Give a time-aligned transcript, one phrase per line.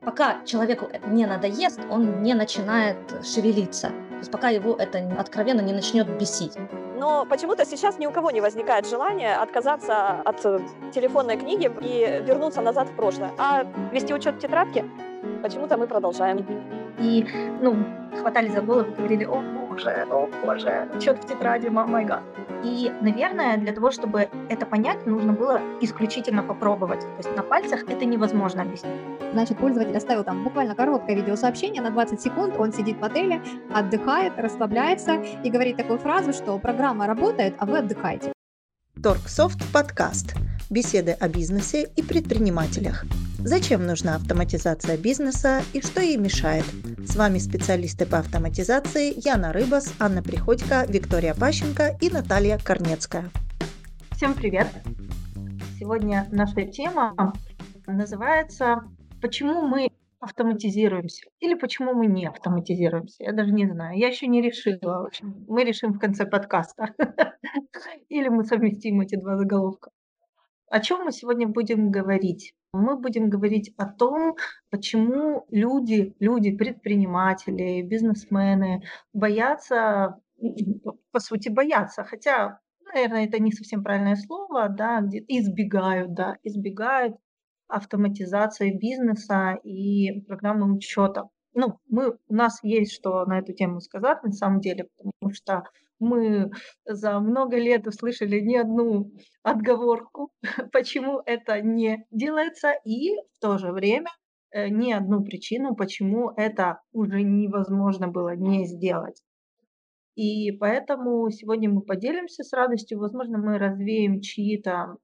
[0.00, 3.88] Пока человеку не надоест, он не начинает шевелиться.
[3.88, 6.56] То есть пока его это откровенно не начнет бесить.
[6.96, 10.60] Но почему-то сейчас ни у кого не возникает желания отказаться от э,
[10.94, 13.30] телефонной книги и вернуться назад в прошлое.
[13.38, 14.84] А вести учет в тетрадке
[15.42, 16.46] почему-то мы продолжаем.
[16.98, 17.26] И,
[17.60, 17.76] ну,
[18.20, 22.22] хватали за голову, говорили, о боже, о боже, учет в тетради, май гад.
[22.62, 27.00] И, наверное, для того, чтобы это понять, нужно было исключительно попробовать.
[27.00, 29.19] То есть на пальцах это невозможно объяснить.
[29.32, 33.40] Значит, пользователь оставил там буквально короткое видеосообщение на 20 секунд, он сидит в отеле,
[33.72, 38.32] отдыхает, расслабляется и говорит такую фразу, что программа работает, а вы отдыхаете.
[39.00, 40.34] Торксофт подкаст.
[40.68, 43.04] Беседы о бизнесе и предпринимателях.
[43.38, 46.64] Зачем нужна автоматизация бизнеса и что ей мешает?
[46.98, 53.30] С вами специалисты по автоматизации Яна Рыбас, Анна Приходько, Виктория Пащенко и Наталья Корнецкая.
[54.12, 54.66] Всем привет!
[55.78, 57.32] Сегодня наша тема
[57.86, 58.82] называется
[59.20, 63.98] «Почему мы автоматизируемся?» или «Почему мы не автоматизируемся?» Я даже не знаю.
[63.98, 65.02] Я еще не решила.
[65.02, 66.94] В общем, мы решим в конце подкаста.
[68.08, 69.90] Или мы совместим эти два заголовка.
[70.70, 72.54] О чем мы сегодня будем говорить?
[72.72, 74.36] Мы будем говорить о том,
[74.70, 80.20] почему люди, люди, предприниматели, бизнесмены боятся,
[81.10, 82.60] по сути, боятся, хотя,
[82.94, 87.16] наверное, это не совсем правильное слово, да, где избегают, да, избегают
[87.70, 91.28] автоматизации бизнеса и программы учета.
[91.54, 95.64] Ну, мы, у нас есть что на эту тему сказать на самом деле, потому что
[95.98, 96.50] мы
[96.84, 99.10] за много лет услышали не одну
[99.42, 100.30] отговорку,
[100.72, 104.10] почему это не делается, и в то же время
[104.52, 109.20] э, не одну причину, почему это уже невозможно было не сделать.
[110.16, 112.98] И поэтому сегодня мы поделимся с радостью.
[112.98, 114.96] Возможно, мы развеем чьи-то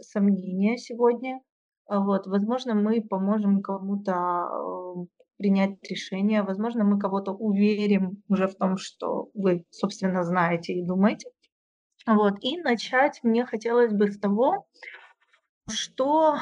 [0.00, 1.40] сомнения сегодня.
[1.86, 6.42] А вот, возможно, мы поможем кому-то принять решение.
[6.42, 11.28] Возможно, мы кого-то уверим уже в том, что вы, собственно, знаете и думаете.
[12.06, 12.34] Вот.
[12.40, 14.66] И начать мне хотелось бы с того,
[15.70, 16.36] что,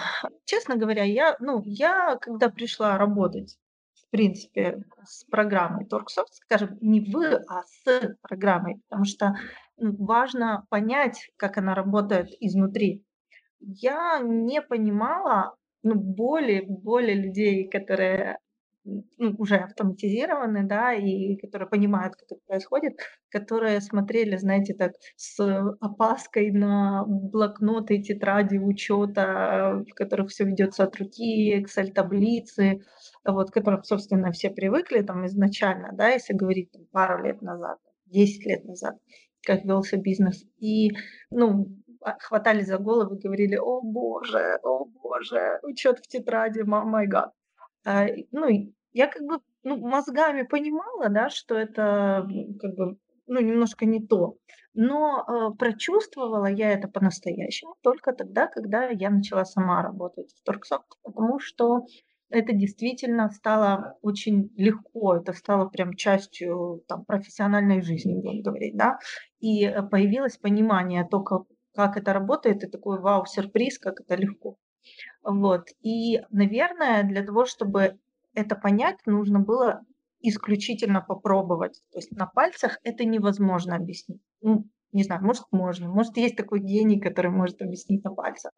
[0.44, 3.56] честно говоря, я, ну, я, когда пришла работать,
[3.94, 9.34] в принципе, с программой Торксофт, скажем, не вы, а с программой, потому что
[9.76, 13.04] ну, важно понять, как она работает изнутри.
[13.62, 18.38] Я не понимала ну, боли, боли людей, которые
[18.84, 22.98] ну, уже автоматизированы, да, и которые понимают, как это происходит,
[23.30, 25.38] которые смотрели, знаете, так с
[25.80, 32.82] опаской на блокноты, тетради учета, в которых все ведется от руки, Excel-таблицы,
[33.24, 37.78] вот, к которым, собственно, все привыкли там изначально, да, если говорить там, пару лет назад,
[38.06, 38.96] 10 лет назад,
[39.44, 40.44] как велся бизнес.
[40.58, 40.90] И,
[41.30, 41.68] ну,
[42.20, 47.32] хватали за голову и говорили, о боже, о боже, учет в тетради, май гад.
[47.84, 48.48] А, ну,
[48.92, 52.26] я как бы ну, мозгами понимала, да, что это
[52.60, 52.96] как бы
[53.26, 54.36] ну, немножко не то.
[54.74, 60.86] Но э, прочувствовала я это по-настоящему только тогда, когда я начала сама работать в Торксофт,
[61.02, 61.84] потому что
[62.30, 68.98] это действительно стало очень легко, это стало прям частью там, профессиональной жизни, будем говорить, да,
[69.40, 71.20] и э, появилось понимание то,
[71.74, 74.56] как, это работает, и такой вау-сюрприз, как это легко.
[75.22, 75.68] Вот.
[75.82, 77.98] И, наверное, для того, чтобы
[78.34, 79.82] это понять, нужно было
[80.20, 81.82] исключительно попробовать.
[81.92, 84.20] То есть на пальцах это невозможно объяснить.
[84.40, 85.88] Ну, не знаю, может, можно.
[85.88, 88.52] Может, есть такой гений, который может объяснить на пальцах.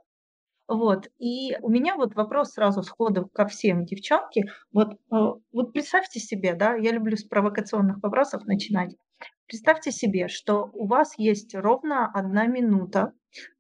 [0.67, 1.09] Вот.
[1.19, 4.47] И у меня вот вопрос сразу сходу ко всем девчонке.
[4.73, 4.97] Вот, э,
[5.53, 8.97] вот представьте себе, да, я люблю с провокационных вопросов начинать.
[9.47, 13.12] Представьте себе, что у вас есть ровно одна минута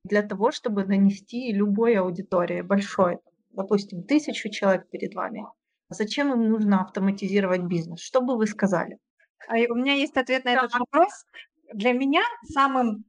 [0.04, 3.18] для того, чтобы нанести любой аудитории, большой,
[3.50, 5.44] допустим, тысячу человек перед вами.
[5.90, 8.00] Зачем им нужно автоматизировать бизнес?
[8.00, 8.98] Что бы вы сказали?
[9.46, 11.26] А у меня есть ответ на этот вопрос.
[11.72, 13.04] Для меня самым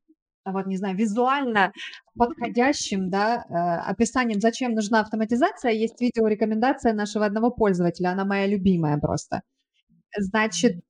[0.46, 1.74] вот не знаю, визуально
[2.16, 9.00] подходящим да, э, описанием, зачем нужна автоматизация, есть видеорекомендация нашего одного пользователя, она моя любимая
[9.00, 9.42] просто.
[10.18, 10.84] Значит,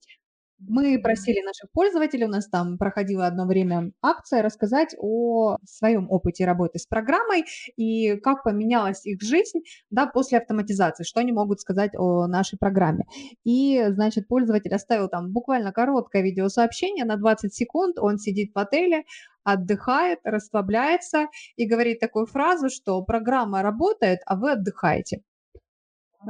[0.60, 6.46] мы просили наших пользователей, у нас там проходила одно время акция, рассказать о своем опыте
[6.46, 9.60] работы с программой и как поменялась их жизнь
[9.90, 13.06] да, после автоматизации, что они могут сказать о нашей программе.
[13.44, 19.04] И, значит, пользователь оставил там буквально короткое видеосообщение на 20 секунд, он сидит в отеле,
[19.44, 25.22] отдыхает, расслабляется и говорит такую фразу, что программа работает, а вы отдыхаете.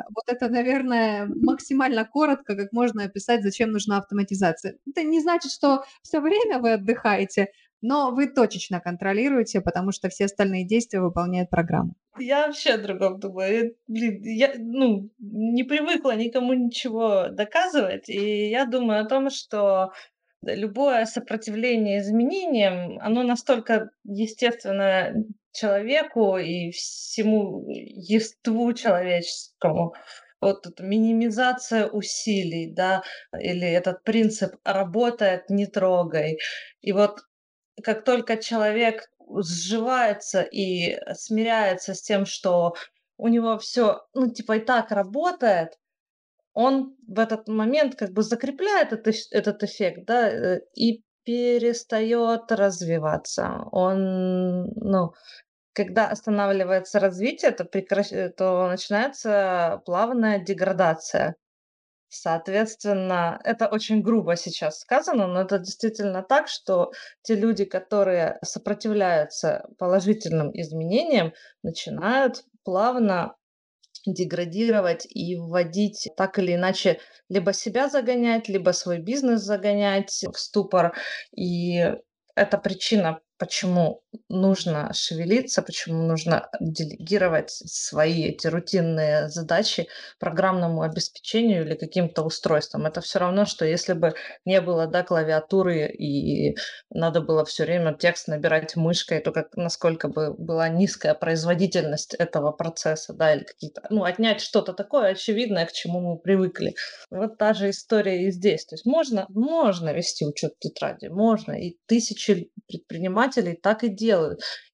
[0.10, 4.78] Вот это, наверное, максимально коротко, как можно описать, зачем нужна автоматизация.
[4.88, 7.48] Это не значит, что все время вы отдыхаете,
[7.82, 11.94] но вы точечно контролируете, потому что все остальные действия выполняет программа.
[12.18, 13.76] Я вообще о другом думаю.
[13.88, 19.92] Блин, я, ну, не привыкла никому ничего доказывать, и я думаю о том, что
[20.42, 25.14] любое сопротивление изменениям, оно настолько естественно
[25.56, 29.94] человеку и всему естеству человеческому.
[30.42, 33.04] Вот эта минимизация усилий, да,
[33.40, 36.38] или этот принцип «работает, не трогай».
[36.82, 37.22] И вот
[37.84, 39.10] как только человек
[39.42, 42.76] сживается и смиряется с тем, что
[43.18, 45.80] у него все, ну, типа, и так работает,
[46.54, 53.66] он в этот момент как бы закрепляет это, этот эффект, да, э, и перестает развиваться.
[53.72, 55.14] Он, ну,
[55.76, 58.10] когда останавливается развитие, то, прекращ...
[58.38, 61.36] то начинается плавная деградация.
[62.08, 66.92] Соответственно, это очень грубо сейчас сказано, но это действительно так, что
[67.24, 73.36] те люди, которые сопротивляются положительным изменениям, начинают плавно
[74.06, 80.96] деградировать и вводить так или иначе либо себя загонять, либо свой бизнес загонять в ступор.
[81.36, 81.84] И
[82.36, 89.88] это причина почему нужно шевелиться, почему нужно делегировать свои эти рутинные задачи
[90.20, 92.86] программному обеспечению или каким-то устройствам.
[92.86, 94.14] Это все равно, что если бы
[94.46, 96.56] не было да, клавиатуры и
[96.90, 102.52] надо было все время текст набирать мышкой, то как, насколько бы была низкая производительность этого
[102.52, 106.76] процесса, да, или какие-то, ну, отнять что-то такое очевидное, к чему мы привыкли.
[107.10, 108.66] Вот та же история и здесь.
[108.66, 114.05] То есть можно, можно вести учет тетради, можно, и тысячи предпринимателей так и делают.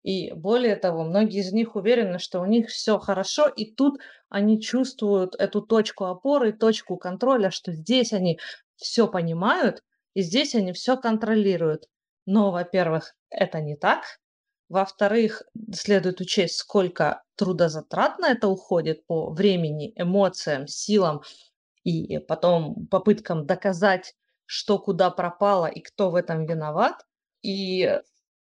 [0.04, 4.00] И более того, многие из них уверены, что у них все хорошо, и тут
[4.30, 8.39] они чувствуют эту точку опоры, точку контроля, что здесь они
[8.75, 9.83] все понимают,
[10.13, 11.88] и здесь они все контролируют.
[12.25, 14.04] Но, во-первых, это не так.
[14.69, 15.44] Во-вторых,
[15.74, 21.22] следует учесть, сколько трудозатрат на это уходит по времени, эмоциям, силам
[21.84, 27.06] и потом попыткам доказать, что куда пропало и кто в этом виноват.
[27.42, 28.00] И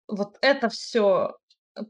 [0.10, 1.36] вот это все,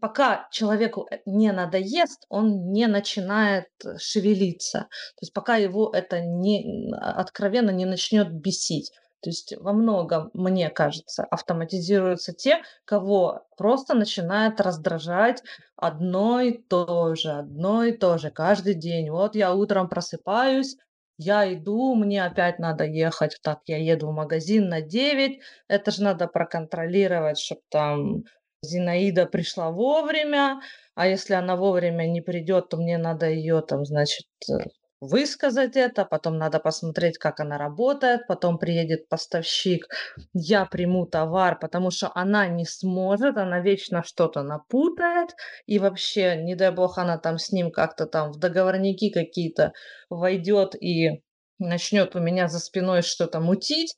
[0.02, 4.80] пока человеку э, не надоест, он не начинает э, шевелиться.
[4.80, 8.92] То есть пока его это не, откровенно не начнет бесить.
[9.22, 15.44] То есть во многом, мне кажется, автоматизируются те, кого просто начинает раздражать
[15.76, 19.10] одно и то же, одно и то же каждый день.
[19.10, 20.78] Вот я утром просыпаюсь,
[21.20, 26.02] я иду, мне опять надо ехать, так, я еду в магазин на 9, это же
[26.04, 28.24] надо проконтролировать, чтобы там
[28.64, 30.62] Зинаида пришла вовремя,
[30.96, 34.54] а если она вовремя не придет, то мне надо ее там, значит, э,
[35.02, 39.88] высказать это, потом надо посмотреть, как она работает, потом приедет поставщик,
[40.34, 45.30] я приму товар, потому что она не сможет, она вечно что-то напутает,
[45.66, 49.74] и вообще, не дай бог, она там с ним как-то там в договорники какие-то
[50.10, 51.22] войдет и
[51.60, 53.96] начнет у меня за спиной что-то мутить,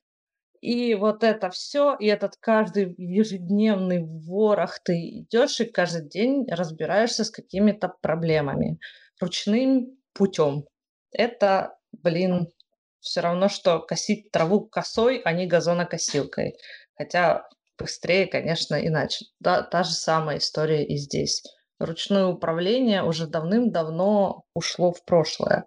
[0.62, 7.24] и вот это все, и этот каждый ежедневный ворох, ты идешь и каждый день разбираешься
[7.24, 8.80] с какими-то проблемами
[9.20, 10.66] ручным путем
[11.12, 12.48] это, блин,
[13.00, 16.56] все равно, что косить траву косой, а не газонокосилкой.
[16.96, 17.48] Хотя
[17.78, 19.26] быстрее, конечно, иначе.
[19.40, 21.44] Да, та же самая история и здесь.
[21.80, 25.66] Ручное управление уже давным-давно ушло в прошлое.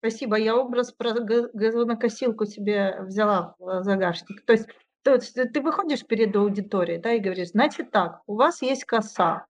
[0.00, 0.36] Спасибо.
[0.36, 4.44] Я образ про газонокосилку себе взяла в загашник.
[4.44, 4.66] То есть,
[5.02, 9.46] то есть ты выходишь перед аудиторией, да, и говоришь, значит так, у вас есть коса,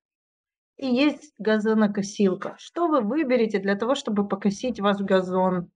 [0.77, 2.57] и есть газонокосилка.
[2.59, 5.71] Что вы выберете для того, чтобы покосить ваш газон?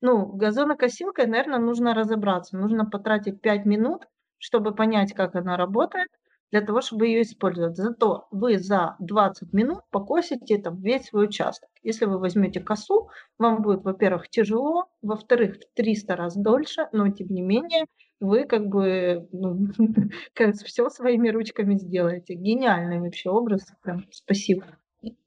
[0.00, 2.56] Ну, газонокосилкой, наверное, нужно разобраться.
[2.58, 4.04] Нужно потратить 5 минут,
[4.38, 6.08] чтобы понять, как она работает,
[6.50, 7.76] для того, чтобы ее использовать.
[7.76, 11.70] Зато вы за 20 минут покосите там весь свой участок.
[11.82, 13.08] Если вы возьмете косу,
[13.38, 17.86] вам будет, во-первых, тяжело, во-вторых, в 300 раз дольше, но тем не менее
[18.22, 19.68] вы как бы ну,
[20.64, 22.34] все своими ручками сделаете.
[22.34, 23.66] Гениальный вообще образ.
[23.82, 24.64] Прям спасибо.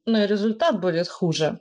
[0.05, 1.59] Ну и результат будет хуже.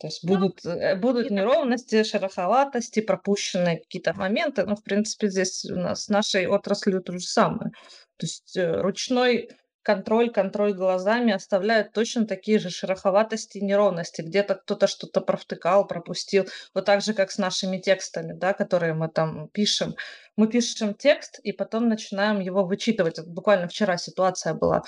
[0.00, 4.64] То есть ну, будут, э, будут неровности, шероховатости, пропущенные какие-то моменты.
[4.66, 7.70] Ну, в принципе, здесь у нас с нашей отраслью то же самое.
[8.16, 9.50] То есть э, ручной
[9.82, 14.22] контроль, контроль глазами оставляют точно такие же шероховатости и неровности.
[14.22, 16.46] Где-то кто-то что-то провтыкал, пропустил.
[16.74, 19.94] Вот так же, как с нашими текстами, да, которые мы там пишем.
[20.36, 23.20] Мы пишем текст и потом начинаем его вычитывать.
[23.26, 24.82] Буквально вчера ситуация была.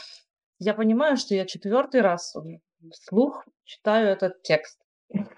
[0.59, 2.35] Я понимаю, что я четвертый раз
[2.93, 4.84] вслух читаю этот текст.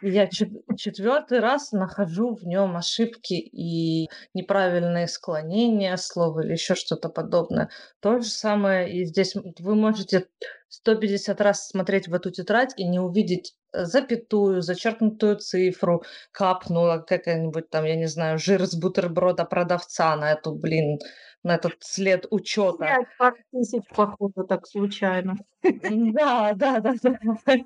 [0.03, 7.71] Я четвертый раз нахожу в нем ошибки и неправильные склонения слова или еще что-то подобное.
[8.01, 10.27] То же самое и здесь вы можете
[10.69, 16.03] 150 раз смотреть в эту тетрадь и не увидеть э, запятую, зачеркнутую цифру,
[16.33, 20.99] капнула какая-нибудь там, я не знаю, жир с бутерброда продавца на эту, блин,
[21.47, 22.79] на этот след учета.
[22.79, 25.37] Пять пар тысяч, походу, так случайно.
[25.63, 27.13] Да, да, да, да.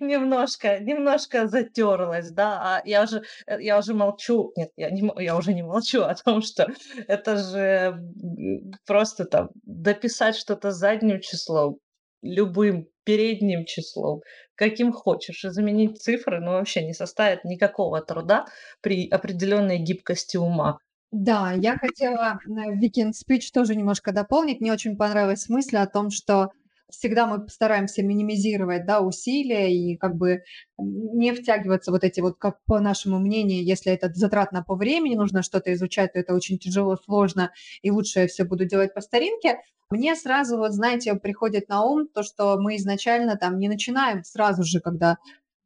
[0.00, 2.60] Немножко, немножко затерлась, да.
[2.62, 4.52] А я уже, э, я уже молчу.
[4.56, 6.66] Нет, я, не, я уже не молчу о том, что
[7.06, 8.00] это же
[8.86, 11.78] просто там дописать что-то задним числом,
[12.22, 14.22] любым передним числом,
[14.54, 18.46] каким хочешь, и заменить цифры, ну, вообще не составит никакого труда
[18.80, 20.78] при определенной гибкости ума.
[21.12, 24.60] Да, я хотела на Weekend Speech тоже немножко дополнить.
[24.60, 26.50] Мне очень понравилась мысль о том, что
[26.90, 30.42] всегда мы стараемся минимизировать, да, усилия и как бы
[30.78, 35.42] не втягиваться вот эти вот, как по нашему мнению, если это затратно по времени, нужно
[35.42, 39.58] что-то изучать, то это очень тяжело, сложно, и лучше я все буду делать по старинке.
[39.90, 44.62] Мне сразу, вот знаете, приходит на ум то, что мы изначально там не начинаем сразу
[44.64, 45.18] же, когда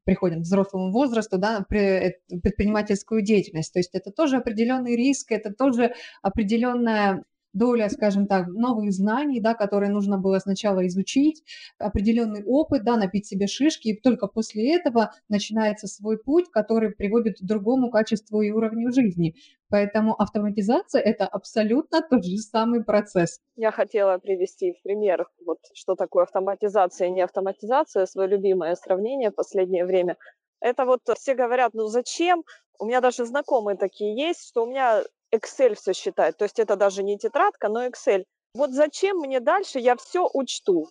[0.05, 3.73] приходим к взрослому возрасту, да, э, предпринимательскую деятельность.
[3.73, 9.55] То есть это тоже определенный риск, это тоже определенная доля, скажем так, новых знаний, да,
[9.55, 11.43] которые нужно было сначала изучить,
[11.79, 17.39] определенный опыт, да, напить себе шишки, и только после этого начинается свой путь, который приводит
[17.39, 19.35] к другому качеству и уровню жизни.
[19.69, 23.41] Поэтому автоматизация– это абсолютно тот же самый процесс.
[23.57, 29.31] Я хотела привести в пример, вот что такое автоматизация и не автоматизация, свое любимое сравнение
[29.31, 30.17] в последнее время.
[30.61, 32.45] Это вот все говорят, ну зачем?
[32.79, 36.37] У меня даже знакомые такие есть, что у меня Excel все считает.
[36.37, 38.25] То есть это даже не тетрадка, но Excel.
[38.55, 40.89] Вот зачем мне дальше я все учту?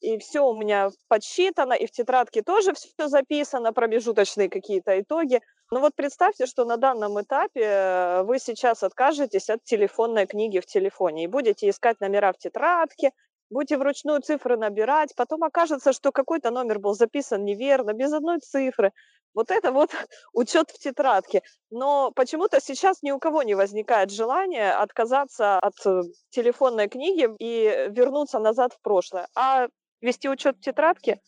[0.00, 5.40] И все у меня подсчитано, и в тетрадке тоже все записано, промежуточные какие-то итоги.
[5.70, 10.66] Но вот представьте, что на данном этапе э, вы сейчас откажетесь от телефонной книги в
[10.66, 13.12] телефоне и будете искать номера в тетрадке,
[13.52, 18.92] будете вручную цифры набирать, потом окажется, что какой-то номер был записан неверно, без одной цифры.
[19.34, 19.90] Вот это вот
[20.32, 21.42] учет в тетрадке.
[21.70, 27.88] Но почему-то сейчас ни у кого не возникает желания отказаться от э, телефонной книги и
[27.90, 29.28] вернуться назад в прошлое.
[29.34, 29.68] А
[30.00, 31.20] вести учет в тетрадке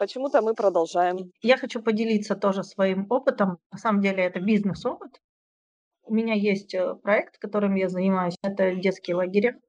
[0.00, 1.30] почему-то мы продолжаем.
[1.42, 3.58] Я хочу поделиться тоже своим опытом.
[3.70, 5.20] На самом деле это бизнес-опыт.
[6.04, 8.34] У меня есть э, проект, которым я занимаюсь.
[8.42, 9.60] Это детские лагеря.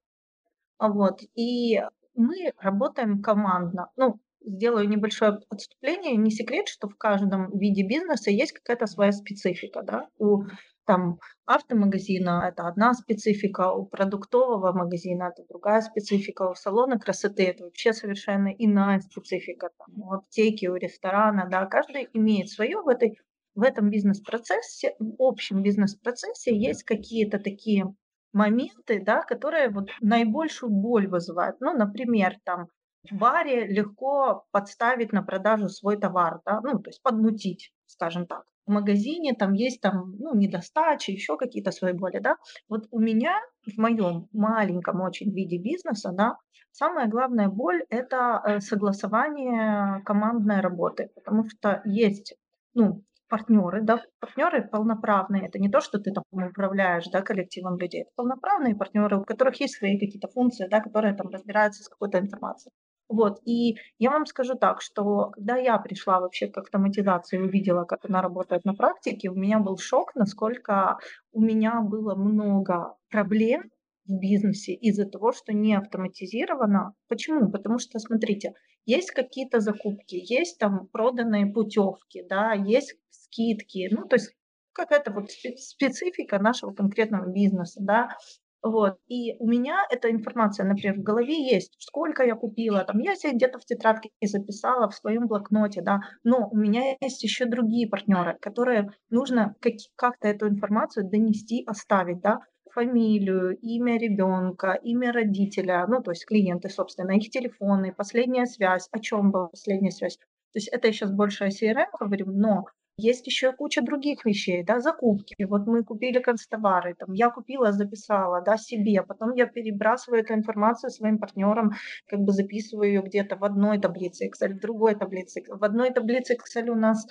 [0.82, 1.22] Вот.
[1.36, 1.82] И
[2.16, 3.90] мы работаем командно.
[3.96, 6.16] Ну, сделаю небольшое отступление.
[6.16, 9.84] Не секрет, что в каждом виде бизнеса есть какая-то своя специфика.
[9.84, 10.08] Да?
[10.18, 10.44] У
[10.86, 17.66] там, автомагазина это одна специфика, у продуктового магазина это другая специфика, у салона красоты это
[17.66, 23.20] вообще совершенно иная специфика, там, у аптеки, у ресторана, да, каждый имеет свое в этой
[23.54, 27.94] в этом бизнес-процессе, в общем бизнес-процессе есть какие-то такие
[28.34, 31.58] моменты, да, которые вот наибольшую боль вызывают.
[31.60, 32.68] Ну, например, там
[33.10, 38.44] в баре легко подставить на продажу свой товар, да, ну, то есть подмутить, скажем так.
[38.68, 42.36] В магазине там есть там, ну, недостачи, еще какие-то свои боли, да.
[42.70, 46.38] Вот у меня в моем маленьком очень виде бизнеса, да,
[46.72, 52.36] самая главная боль– это э, согласование командной работы, потому что есть,
[52.76, 55.48] ну, партнеры, да, партнеры полноправные.
[55.48, 58.02] Это не то, что ты там управляешь, да, коллективом людей.
[58.02, 62.20] Это полноправные партнеры, у которых есть свои какие-то функции, да, которые там разбираются с какой-то
[62.20, 62.74] информацией.
[63.08, 67.84] Вот, и я вам скажу так, что когда я пришла вообще к автоматизации и увидела,
[67.86, 70.98] как она работает на практике, у меня был шок, насколько
[71.32, 73.64] у меня было много проблем
[74.06, 76.94] в бизнесе из-за того, что не автоматизировано.
[77.08, 77.52] Почему?
[77.52, 78.54] Потому что, смотрите,
[78.86, 82.96] есть какие-то закупки, есть там проданные путевки, да, есть
[83.32, 84.34] скидки, ну, то есть
[84.74, 88.18] какая-то вот специфика нашего конкретного бизнеса, да,
[88.64, 88.98] вот.
[89.08, 93.34] И у меня эта информация, например, в голове есть, сколько я купила, там я себе
[93.34, 98.38] где-то в тетрадке записала в своем блокноте, да, но у меня есть еще другие партнеры,
[98.40, 102.40] которые нужно как- как-то эту информацию донести, оставить, да,
[102.72, 109.00] фамилию, имя ребенка, имя родителя, ну, то есть клиенты, собственно, их телефоны, последняя связь, о
[109.00, 110.18] чем была последняя связь.
[110.18, 112.66] То есть это я сейчас больше о CRM говорю, но
[112.98, 115.36] есть еще куча других вещей, да, закупки.
[115.44, 120.90] Вот мы купили констовары, там, я купила, записала, да, себе, потом я перебрасываю эту информацию
[120.90, 121.72] своим партнерам,
[122.08, 125.42] как бы записываю ее где-то в одной таблице Excel, в другой таблице.
[125.48, 127.06] В одной таблице Excel у нас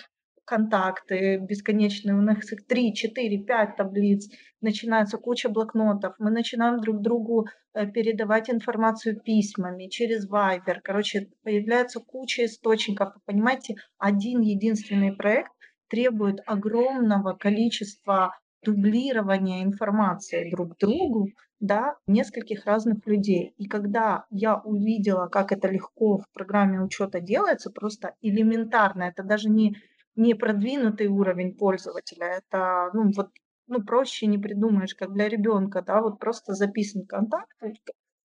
[0.44, 4.28] контакты бесконечные, у нас их 3, 4, 5 таблиц,
[4.60, 12.00] начинается куча блокнотов, мы начинаем друг другу э, передавать информацию письмами через Viber, короче, появляется
[12.00, 15.52] куча источников, понимаете, один единственный проект
[15.90, 21.30] требует огромного количества дублирования информации друг другу,
[21.60, 23.54] да, нескольких разных людей.
[23.58, 29.50] И когда я увидела, как это легко в программе учета делается, просто элементарно, это даже
[29.50, 29.76] не,
[30.16, 33.30] не продвинутый уровень пользователя, это ну, вот,
[33.66, 37.56] ну, проще не придумаешь, как для ребенка, да, вот просто записан контакт,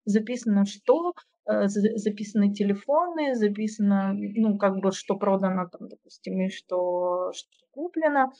[0.05, 1.13] записано что,
[1.45, 8.31] записаны телефоны, записано, ну, как бы, что продано, там, допустим, и что, что куплено,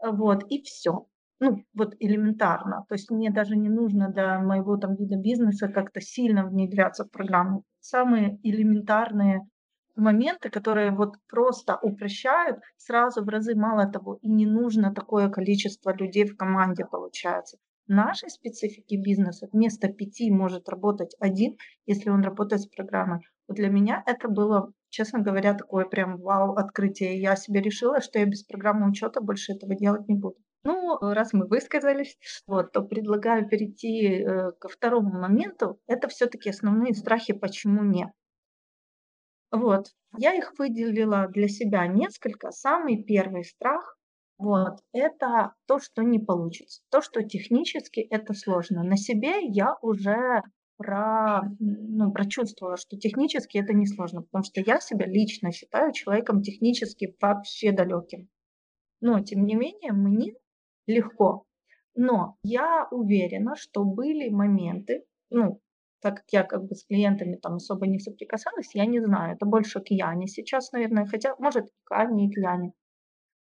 [0.00, 1.06] вот, и все
[1.40, 2.84] ну, вот элементарно.
[2.88, 7.10] То есть мне даже не нужно до моего там вида бизнеса как-то сильно внедряться в
[7.10, 7.64] программу.
[7.80, 9.46] Самые элементарные
[9.96, 15.94] моменты, которые вот просто упрощают, сразу в разы мало того, и не нужно такое количество
[15.94, 17.58] людей в команде получается.
[17.86, 23.20] Нашей специфике бизнеса вместо пяти может работать один, если он работает с программой.
[23.46, 27.20] Вот для меня это было, честно говоря, такое прям вау открытие.
[27.20, 30.36] Я себе решила, что я без программы учета больше этого делать не буду.
[30.64, 35.78] Ну, раз мы высказались, вот, то предлагаю перейти э, ко второму моменту.
[35.86, 38.08] Это все-таки основные страхи, почему нет.
[39.50, 42.50] Вот, я их выделила для себя несколько.
[42.50, 43.98] Самый первый страх,
[44.38, 46.82] вот, это то, что не получится.
[46.90, 48.82] То, что технически это сложно.
[48.82, 50.42] На себе я уже
[50.76, 56.42] про, ну, прочувствовала, что технически это не сложно, потому что я себя лично считаю человеком
[56.42, 58.28] технически вообще далеким.
[59.00, 60.34] Но, тем не менее, мне
[60.86, 61.44] легко.
[61.94, 65.60] Но я уверена, что были моменты, ну,
[66.00, 69.46] так как я как бы с клиентами там особо не соприкасалась, я не знаю, это
[69.46, 72.72] больше к Яне сейчас, наверное, хотя, может, к Ане и к Яне.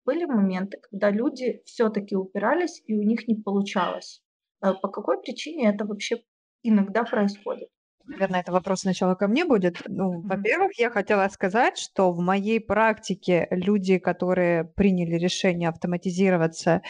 [0.10, 4.24] Были моменты, когда люди все-таки упирались, и у них не получалось.
[4.60, 6.24] Э, по какой причине это вообще
[6.64, 7.70] иногда происходит?
[8.06, 9.84] Наверное, это вопрос сначала ко мне будет.
[9.88, 10.28] Ну, mm-hmm.
[10.28, 16.82] во-первых, я хотела сказать, что в моей практике люди, которые приняли решение автоматизироваться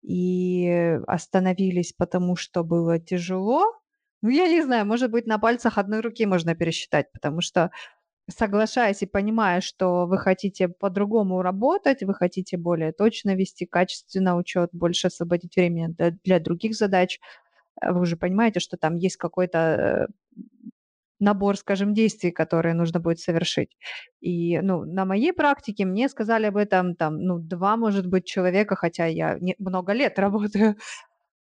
[0.00, 3.66] и остановились, потому что было тяжело.
[4.22, 7.70] Ну, я не знаю, может быть, на пальцах одной руки можно пересчитать, потому что
[8.30, 14.70] соглашаясь и понимая, что вы хотите по-другому работать, вы хотите более точно вести качественно учет,
[14.72, 17.18] больше освободить время для, для других задач,
[17.82, 20.06] вы уже понимаете, что там есть какой-то э,
[21.22, 23.76] набор, скажем, действий, которые нужно будет совершить.
[24.20, 28.76] И, ну, на моей практике мне сказали об этом, там, ну, два, может быть, человека,
[28.76, 30.76] хотя я не, много лет работаю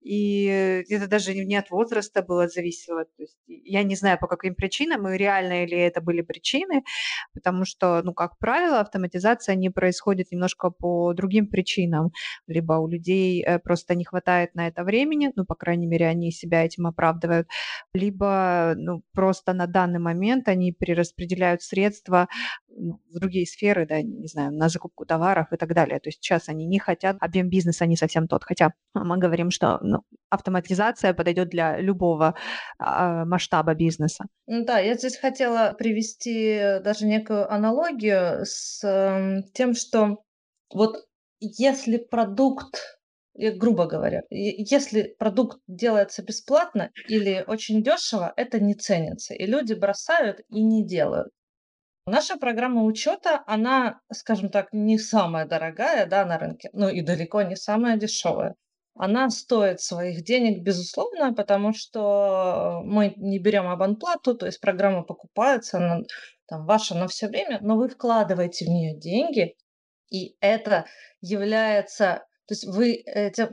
[0.06, 3.06] и это даже не от возраста было зависело.
[3.06, 6.84] То есть я не знаю, по каким причинам, и реально ли это были причины,
[7.34, 12.12] потому что, ну, как правило, автоматизация не происходит немножко по другим причинам.
[12.46, 16.32] Либо у людей э, просто не хватает на это времени, ну, по крайней мере, они
[16.32, 17.48] себя этим оправдывают,
[17.94, 22.28] либо, ну, просто на данный момент они перераспределяют средства
[22.78, 26.00] ну, в другие сферы, да, не знаю, на закупку товаров и так далее.
[26.00, 28.44] То есть сейчас они не хотят, объем бизнеса не совсем тот.
[28.44, 32.36] Хотя мы говорим, что ну, автоматизация подойдет для любого
[32.80, 34.26] а, масштаба бизнеса.
[34.48, 40.24] Ну да, я здесь хотела привести даже некую аналогию с э, тем, что
[40.74, 41.06] вот
[41.40, 42.82] если продукт
[43.38, 50.40] грубо говоря, если продукт делается бесплатно или очень дешево, это не ценится, и люди бросают
[50.50, 51.34] и не делают.
[52.08, 57.42] Наша программа учета, она, скажем так, не самая дорогая да, на рынке, ну и далеко
[57.42, 58.56] не самая дешевая.
[58.96, 65.78] Она стоит своих денег, безусловно, потому что мы не берем абонплату, то есть программа покупается,
[65.78, 66.02] она
[66.48, 69.56] там, ваша на все время, но вы вкладываете в нее деньги,
[70.10, 70.86] и это
[71.22, 73.04] является то есть вы,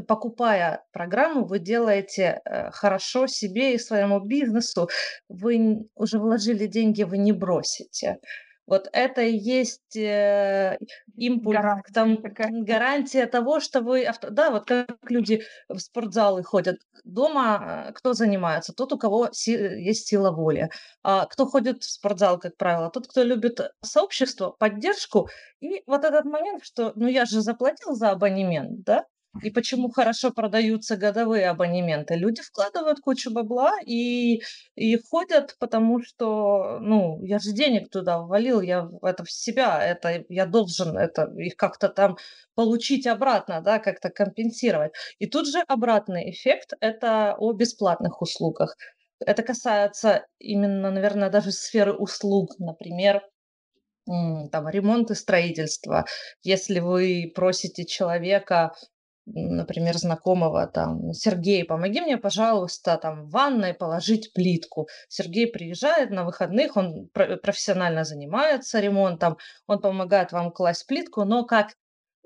[0.07, 4.91] покупая программу, вы делаете э, хорошо себе и своему бизнесу.
[5.31, 8.19] Вы уже вложили деньги, вы не бросите.
[8.67, 10.79] Вот это и есть э,
[11.17, 12.19] импульс, гарантия, там,
[12.65, 14.09] гарантия того, что вы...
[14.31, 16.79] Да, вот как люди в спортзалы ходят.
[17.05, 18.73] Дома э, кто занимается?
[18.73, 20.71] Тот, у кого си- есть сила воли.
[21.03, 22.91] А кто ходит в спортзал, как правило?
[22.91, 25.29] Тот, кто любит сообщество, поддержку.
[25.61, 29.05] И вот этот момент, что ну я же заплатил за абонемент, да?
[29.41, 32.15] И почему хорошо продаются годовые абонементы?
[32.17, 34.43] Люди вкладывают кучу бабла и,
[34.75, 40.25] и ходят, потому что, ну, я же денег туда ввалил, я это в себя, это
[40.29, 42.19] я должен это их как-то там
[42.55, 44.93] получить обратно, да, как-то компенсировать.
[45.19, 48.77] И тут же обратный эффект– это о бесплатных услугах.
[49.19, 53.23] Это касается именно, наверное, даже сферы услуг, например,
[54.05, 56.05] там, ремонт и строительство.
[56.43, 58.75] Если вы просите человека
[59.27, 64.89] например, знакомого, там, Сергей, помоги мне, пожалуйста, там, в ванной положить плитку.
[65.09, 71.73] Сергей приезжает на выходных, он профессионально занимается ремонтом, он помогает вам класть плитку, но как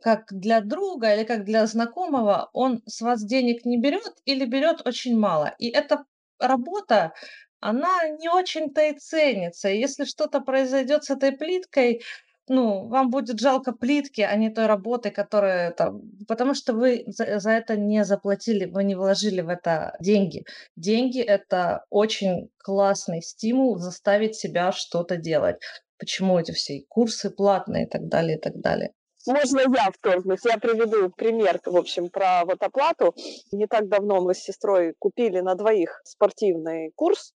[0.02, 4.86] как для друга или как для знакомого, он с вас денег не берет или берет
[4.86, 5.54] очень мало.
[5.58, 6.04] И эта
[6.38, 7.14] работа,
[7.60, 9.68] она не очень-то и ценится.
[9.68, 12.02] Если что-то произойдет с этой плиткой,
[12.48, 16.02] ну, вам будет жалко плитки, а не той работы, которая там...
[16.28, 20.44] Потому что вы за, за это не заплатили, вы не вложили в это деньги.
[20.76, 25.56] Деньги— это очень классный стимул заставить себя что-то делать.
[25.98, 28.92] Почему эти все курсы платные и так далее, и так далее.
[29.26, 30.44] Можно я вторгнусь?
[30.44, 33.12] Я приведу пример, в общем, про вот оплату.
[33.50, 37.32] Не так давно мы с сестрой купили на двоих спортивный курс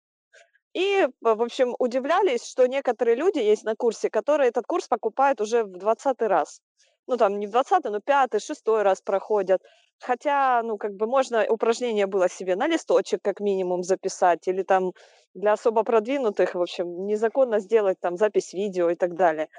[0.74, 5.64] и, в общем, удивлялись, что некоторые люди есть на курсе, которые этот курс покупают уже
[5.64, 6.62] в двадцатый раз.
[7.08, 9.62] Ну, там не в двадцатый, но пятый, шестой раз проходят.
[10.00, 14.94] Хотя, ну, как бы можно упражнение было себе на листочек как минимум записать, или там
[15.34, 19.50] для особо продвинутых, в общем, незаконно сделать там запись видео и так далее.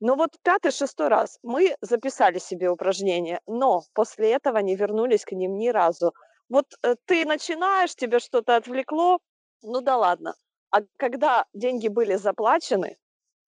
[0.00, 5.32] Но вот пятый, шестой раз мы записали себе упражнения, но после этого не вернулись к
[5.32, 6.12] ним ни разу.
[6.48, 9.18] Вот э, ты начинаешь, тебе что-то отвлекло,
[9.62, 10.34] ну да ладно.
[10.70, 12.96] А когда деньги были заплачены,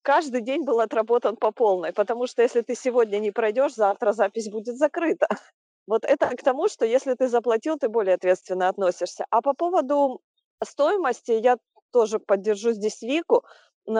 [0.03, 4.51] каждый день был отработан по полной, потому что если ты сегодня не пройдешь, завтра запись
[4.51, 5.29] будет закрыта.
[5.87, 9.27] Вот это к тому, что если ты заплатил, ты более ответственно относишься.
[9.31, 10.21] А по поводу
[10.63, 11.59] стоимости я
[11.93, 13.45] тоже поддержу здесь Вику.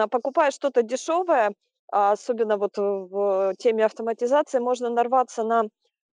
[0.09, 1.53] Покупая что-то дешевое,
[1.91, 5.63] а особенно вот в теме автоматизации, можно нарваться на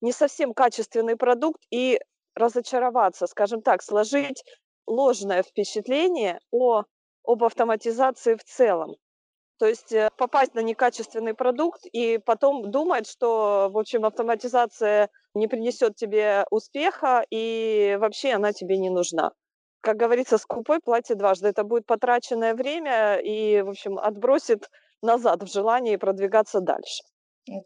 [0.00, 2.00] не совсем качественный продукт и
[2.34, 4.44] разочароваться, скажем так, сложить
[4.86, 6.84] ложное впечатление о
[7.28, 8.96] об автоматизации в целом.
[9.58, 15.46] То есть э, попасть на некачественный продукт и потом думать, что, в общем, автоматизация не
[15.48, 19.32] принесет тебе успеха и вообще она тебе не нужна.
[19.80, 21.48] Как говорится, скупой платит дважды.
[21.48, 24.70] Это будет потраченное время и, в общем, отбросит
[25.02, 27.02] назад в желании продвигаться дальше.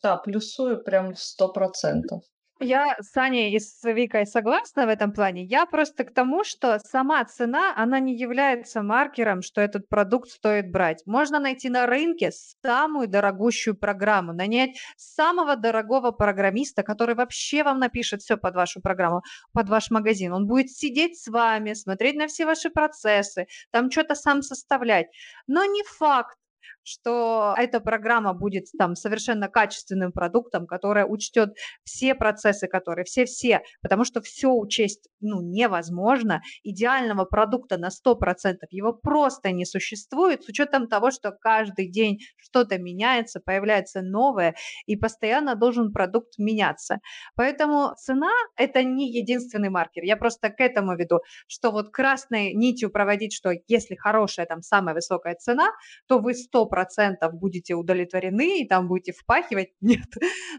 [0.03, 2.23] Да, плюсую прям сто процентов.
[2.65, 5.43] Я с Аней и с Викой согласна в этом плане.
[5.43, 10.71] Я просто к тому, что сама цена, она не является маркером, что этот продукт стоит
[10.71, 11.03] брать.
[11.05, 12.31] Можно найти на рынке
[12.63, 19.23] самую дорогущую программу, нанять самого дорогого программиста, который вообще вам напишет все под вашу программу,
[19.53, 20.33] под ваш магазин.
[20.33, 25.09] Он будет сидеть с вами, смотреть на все ваши процессы, там что-то сам составлять.
[25.49, 26.39] Но не факт,
[26.85, 34.05] что эта программа будет там совершенно качественным продуктом, которая учтет все процессы, которые все-все, потому
[34.05, 36.43] что все учесть ну, невозможно.
[36.63, 42.79] Идеального продукта на 100% его просто не существует с учетом того, что каждый день что-то
[42.79, 44.55] меняется, появляется новое,
[44.87, 46.99] и постоянно должен продукт меняться.
[47.37, 50.05] Поэтому цена– это не единственный маркер.
[50.05, 54.95] Я просто к этому веду, что вот красной нитью проводить, что если хорошая, там самая
[54.95, 55.71] высокая цена,
[56.07, 59.73] то вы 100 процентов будете удовлетворены и там будете впахивать.
[59.83, 60.07] Нет.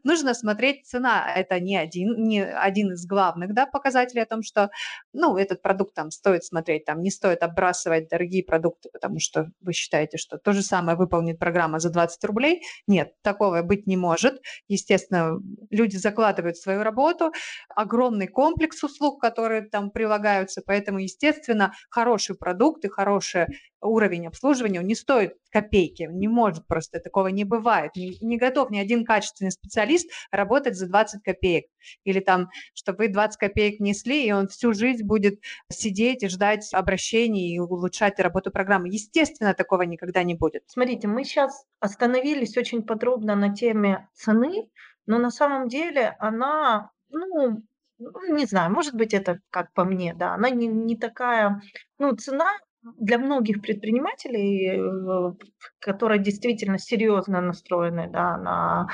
[0.03, 1.33] Нужно смотреть цена.
[1.35, 4.69] Это не один, не один из главных да, показателей о том, что
[5.11, 9.73] ну, этот продукт там стоит смотреть, там не стоит отбрасывать дорогие продукты, потому что вы
[9.73, 12.61] считаете, что то же самое выполнит программа за 20 рублей.
[12.85, 14.39] Нет, такого быть не может.
[14.67, 15.39] Естественно,
[15.71, 17.31] люди закладывают свою работу,
[17.69, 23.47] огромный комплекс услуг, которые там прилагаются, поэтому, естественно, хороший продукт и хороший
[23.81, 27.91] уровень обслуживания не стоит копейки, не может просто, такого не бывает.
[27.95, 31.65] Не, готов ни один качественный специалист работать за 20 копеек.
[32.03, 35.39] Или там, чтобы вы 20 копеек несли, и он всю жизнь будет
[35.69, 38.89] сидеть и ждать обращений и улучшать работу программы.
[38.89, 40.63] Естественно, такого никогда не будет.
[40.67, 44.69] Смотрите, мы сейчас остановились очень подробно на теме цены,
[45.05, 47.61] но на самом деле она, ну,
[47.99, 51.61] ну не знаю, может быть, это как по мне, да, она не, не такая,
[51.99, 52.51] ну, цена
[52.97, 55.33] для многих предпринимателей, э,
[55.79, 58.87] которые действительно серьезно настроены да, на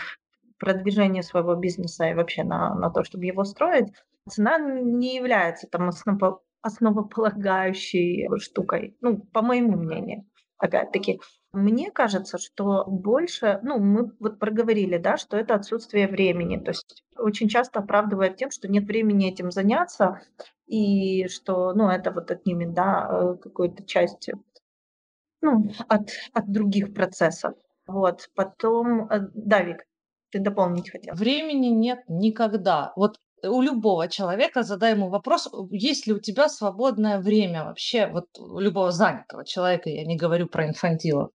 [0.59, 3.87] продвижение своего бизнеса и вообще на, на то, чтобы его строить,
[4.29, 10.25] цена не является там осново, основополагающей штукой, ну, по моему мнению,
[10.59, 11.19] опять-таки.
[11.51, 16.57] Мне кажется, что больше, ну, мы вот проговорили, да, что это отсутствие времени.
[16.57, 20.21] То есть очень часто оправдывает тем, что нет времени этим заняться,
[20.67, 24.29] и что, ну, это вот отнимет, да, э, какую-то часть,
[25.41, 27.53] ну, от, от других процессов.
[27.87, 29.85] Вот, потом, э, да, Вик,
[30.31, 31.15] ты дополнить хотел.
[31.15, 32.93] Времени нет никогда.
[32.95, 38.25] Вот у любого человека задай ему вопрос, есть ли у тебя свободное время вообще, вот
[38.37, 41.29] у любого занятого человека, я не говорю про инфантилов.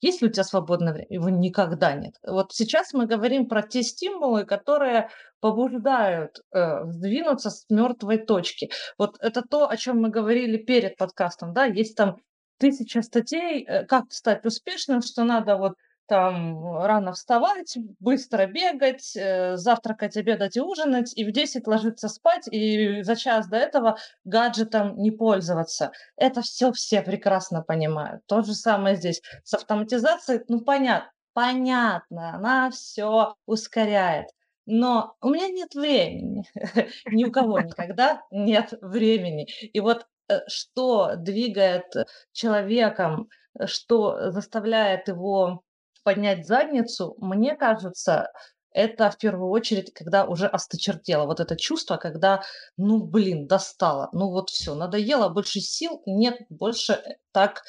[0.00, 1.06] Есть ли у тебя свободное время?
[1.10, 2.14] Его никогда нет.
[2.26, 5.10] Вот сейчас мы говорим про те стимулы, которые
[5.40, 8.70] побуждают э, сдвинуться с мертвой точки.
[8.98, 12.16] Вот это то, о чем мы говорили перед подкастом, да, есть там
[12.58, 15.74] тысяча статей, э, как стать успешным, что надо вот
[16.12, 22.46] там рано вставать, быстро бегать, э, завтракать, обедать и ужинать, и в 10 ложиться спать,
[22.50, 25.90] и за час до этого гаджетом не пользоваться.
[26.16, 28.26] Это все все прекрасно понимают.
[28.26, 29.22] То же самое здесь.
[29.42, 34.26] С автоматизацией, ну понятно, понятно, она все ускоряет.
[34.66, 36.44] Но у меня нет времени.
[37.10, 39.46] Ни у кого никогда нет времени.
[39.72, 41.86] И вот э, что двигает
[42.32, 45.62] человеком, э, что заставляет его
[46.02, 48.28] поднять задницу, мне кажется,
[48.74, 51.26] это в первую очередь, когда уже осточертело.
[51.26, 52.42] Вот это чувство, когда,
[52.76, 54.08] ну, блин, достало.
[54.12, 57.62] Ну, вот все, надоело, больше сил нет, больше э, так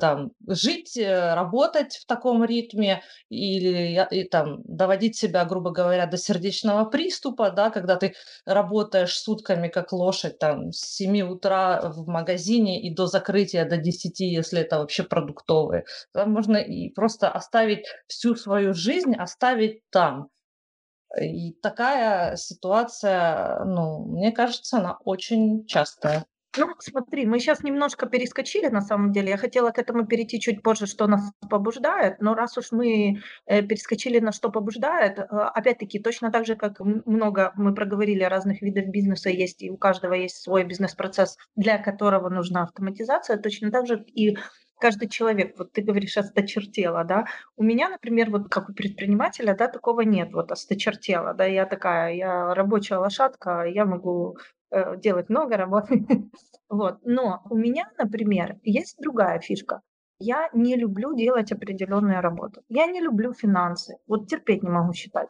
[0.00, 6.16] там жить, э, работать в таком ритме или и, там доводить себя, грубо говоря, до
[6.16, 12.82] сердечного приступа, да, когда ты работаешь сутками как лошадь там с 7 утра в магазине
[12.82, 15.84] и до закрытия до 10, если это вообще продуктовые.
[16.12, 20.28] Там можно и просто оставить всю свою жизнь, оставить там
[21.20, 26.26] и такая ситуация, ну, мне кажется, она очень частая.
[26.58, 29.30] Ну, смотри, мы сейчас немножко перескочили, на самом деле.
[29.30, 33.62] Я хотела к этому перейти чуть позже, что нас побуждает, но раз уж мы э,
[33.62, 38.86] перескочили на что побуждает, э, опять-таки, точно так же, как много мы проговорили разных видов
[38.86, 44.04] бизнеса есть, и у каждого есть свой бизнес-процесс, для которого нужна автоматизация, точно так же
[44.14, 44.36] и
[44.78, 49.68] каждый человек, вот ты говоришь, осточертела, да, у меня, например, вот как у предпринимателя, да,
[49.68, 54.38] такого нет, вот осточертела, да, я такая, я рабочая лошадка, я могу
[54.70, 56.04] э, делать много работы,
[56.68, 59.80] вот, но у меня, например, есть другая фишка,
[60.20, 65.28] я не люблю делать определенную работу, я не люблю финансы, вот терпеть не могу считать.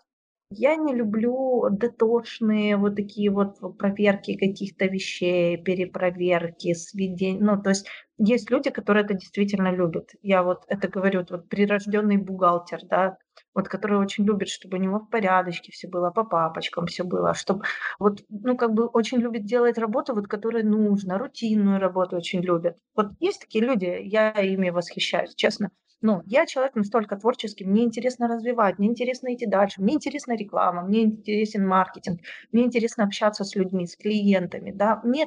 [0.50, 7.38] Я не люблю детошные вот такие вот проверки каких-то вещей, перепроверки, сведения.
[7.38, 10.08] Ну, то есть есть люди, которые это действительно любят.
[10.22, 13.18] Я вот это говорю, вот прирожденный бухгалтер, да,
[13.58, 17.34] вот который очень любит, чтобы у него в порядочке все было, по папочкам все было,
[17.34, 17.64] чтобы
[17.98, 22.76] вот, ну, как бы очень любит делать работу, вот, которая нужна, рутинную работу очень любит.
[22.94, 25.70] Вот есть такие люди, я ими восхищаюсь, честно.
[26.00, 30.82] Но я человек настолько творческий, мне интересно развивать, мне интересно идти дальше, мне интересна реклама,
[30.82, 32.20] мне интересен маркетинг,
[32.52, 35.26] мне интересно общаться с людьми, с клиентами, да, мне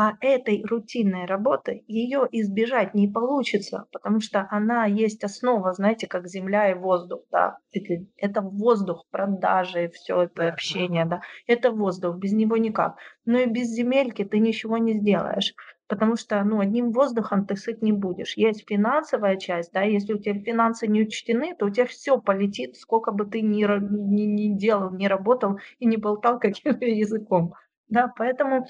[0.00, 6.28] а этой рутинной работы ее избежать не получится, потому что она есть основа, знаете, как
[6.28, 7.58] земля и воздух, да.
[7.72, 11.20] Это, это воздух, продажи, все это общение, да.
[11.48, 12.96] Это воздух, без него никак.
[13.24, 15.52] Но и без земельки ты ничего не сделаешь
[15.88, 18.36] потому что ну, одним воздухом ты сыт не будешь.
[18.36, 22.76] Есть финансовая часть, да, если у тебя финансы не учтены, то у тебя все полетит,
[22.76, 27.54] сколько бы ты ни, ни, ни делал, ни работал и не болтал каким-то языком.
[27.88, 28.66] Да, поэтому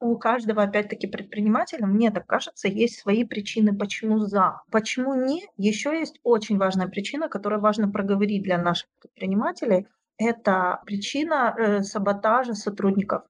[0.00, 4.62] у каждого, опять-таки, предпринимателя, мне так кажется, есть свои причины, почему за.
[4.70, 5.46] Почему не?
[5.56, 9.86] Еще есть очень важная причина, которую важно проговорить для наших предпринимателей.
[10.16, 13.22] Это причина э, саботажа сотрудников.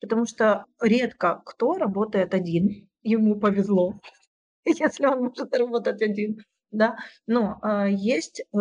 [0.00, 3.94] Потому что редко кто работает один, ему повезло,
[4.64, 6.38] если он может работать один,
[6.70, 6.96] да.
[7.26, 8.58] Но э, есть э,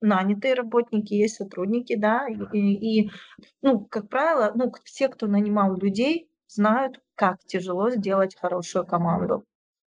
[0.00, 3.10] нанятые работники, есть сотрудники, да, и, и,
[3.62, 9.44] ну, как правило, ну, все, кто нанимал людей, знают, как тяжело сделать хорошую команду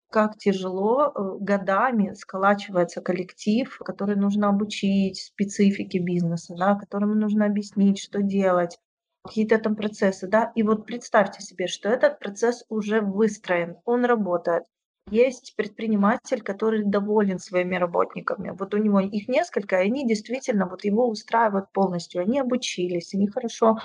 [0.09, 7.99] как тяжело э, годами сколачивается коллектив, который нужно обучить специфике бизнеса, да, которому нужно объяснить,
[7.99, 8.77] что делать,
[9.23, 14.63] какие-то там процессы, да, и вот представьте себе, что этот процесс уже выстроен, он работает.
[15.09, 18.49] Есть предприниматель, который доволен своими работниками.
[18.49, 22.21] Вот у него их несколько, и они действительно вот его устраивают полностью.
[22.21, 23.77] Они обучились, они хорошо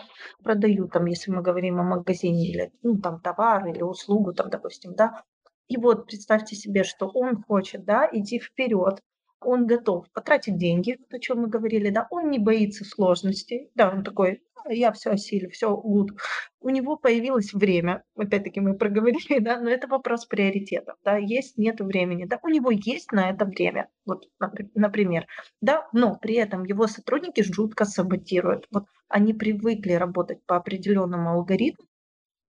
[0.42, 4.94] продают, там, если мы говорим о магазине или ну, там товар или услугу, там, допустим,
[4.96, 5.22] да.
[5.68, 9.00] И вот представьте себе, что он хочет, да, идти вперед,
[9.44, 14.05] он готов потратить деньги, о чем мы говорили, да, он не боится сложностей, да, он
[14.05, 16.12] такой, я все осилю, все гуд.
[16.61, 21.81] У него появилось время, опять-таки мы проговорили, да, но это вопрос приоритетов, да, есть, нет
[21.81, 24.28] времени, да, у него есть на это время, вот,
[24.74, 25.26] например,
[25.61, 31.87] да, но при этом его сотрудники жутко саботируют, вот они привыкли работать по определенному алгоритму,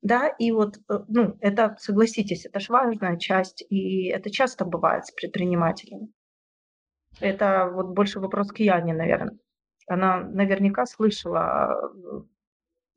[0.03, 5.05] да, и вот, э, ну, это, согласитесь, это же важная часть, и это часто бывает
[5.05, 6.09] с предпринимателями.
[7.23, 9.37] Это вот больше вопрос к Яне, наверное.
[9.87, 11.73] Она наверняка слышала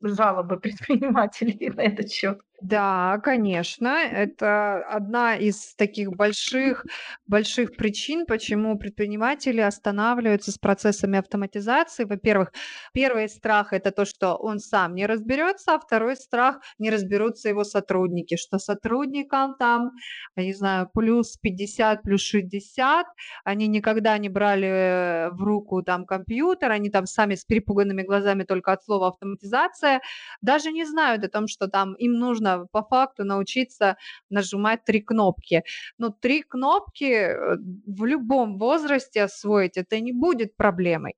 [0.01, 2.41] э, жалобы предпринимателей на этот счет.
[2.61, 6.85] Да, конечно, это одна из таких больших
[7.27, 12.05] больших причин, почему предприниматели останавливаются с процессами автоматизации.
[12.05, 12.51] Во-первых,
[12.93, 17.63] первый страх- это то, что он сам не разберется, а второй страх- не разберутся его
[17.63, 19.91] сотрудники, что сотрудникам там,
[20.35, 23.05] я не знаю, плюс 50, плюс 60,
[23.43, 28.71] они никогда не брали в руку там компьютер, они там сами с перепуганными глазами только
[28.71, 30.01] от слова автоматизация,
[30.41, 33.97] даже не знают о том, что там им нужно нужно по факту научиться
[34.29, 35.63] нажимать три кнопки.
[35.97, 41.15] Но три кнопки э, в любом возрасте освоить это не будет проблемой.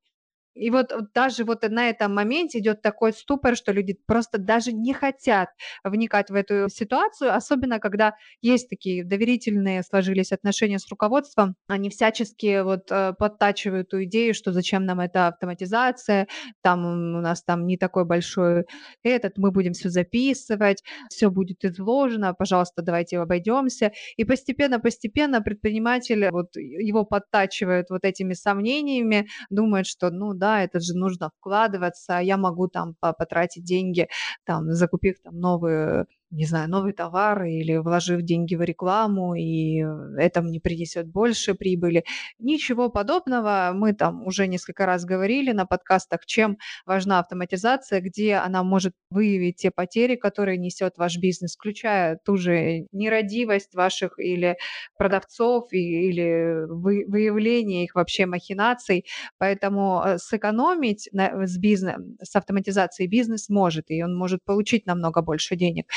[0.53, 4.93] И вот, даже вот на этом моменте идет такой ступор, что люди просто даже не
[4.93, 5.49] хотят
[5.83, 12.61] вникать в эту ситуацию, особенно когда есть такие доверительные сложились отношения с руководством, они всячески
[12.61, 16.27] вот э, подтачивают эту идею, что зачем нам эта автоматизация,
[16.61, 18.65] там у нас там не такой большой
[19.03, 23.91] этот, мы будем все записывать, все будет изложено, пожалуйста, давайте обойдемся.
[24.17, 30.95] И постепенно-постепенно предприниматель вот его подтачивают вот этими сомнениями, думает, что ну да, это же
[30.95, 34.07] нужно вкладываться, я могу там потратить деньги,
[34.45, 39.83] там, закупив там новые не знаю, новый товар или вложив деньги в рекламу, и
[40.17, 42.03] это мне принесет больше прибыли.
[42.37, 43.71] Ничего подобного.
[43.73, 49.57] Мы там уже несколько раз говорили на подкастах, чем важна автоматизация, где она может выявить
[49.57, 54.57] те потери, которые несет ваш бизнес, включая ту же нерадивость ваших или
[54.97, 59.05] продавцов, или выявление их вообще махинаций.
[59.39, 65.55] Поэтому э, сэкономить с, бизнес, с автоматизацией бизнес может, и он может получить намного больше
[65.55, 65.87] денег.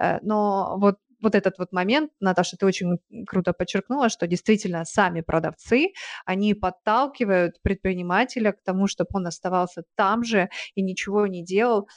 [0.00, 5.20] Э, но вот вот этот вот момент, Наташа, ты очень круто подчеркнула, что действительно сами
[5.20, 5.92] продавцы,
[6.26, 11.88] они подталкивают предпринимателя к тому, чтобы он оставался там же и ничего не делал.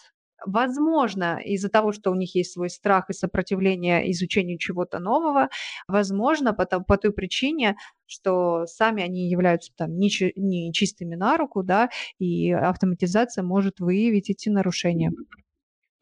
[0.46, 5.50] Возможно, из-за того, что у них есть свой страх и сопротивление изучению чего-то нового,
[5.88, 11.90] возможно, по, по той причине, что сами они являются там не, не на руку, да,
[12.20, 15.12] и автоматизация может выявить эти нарушения.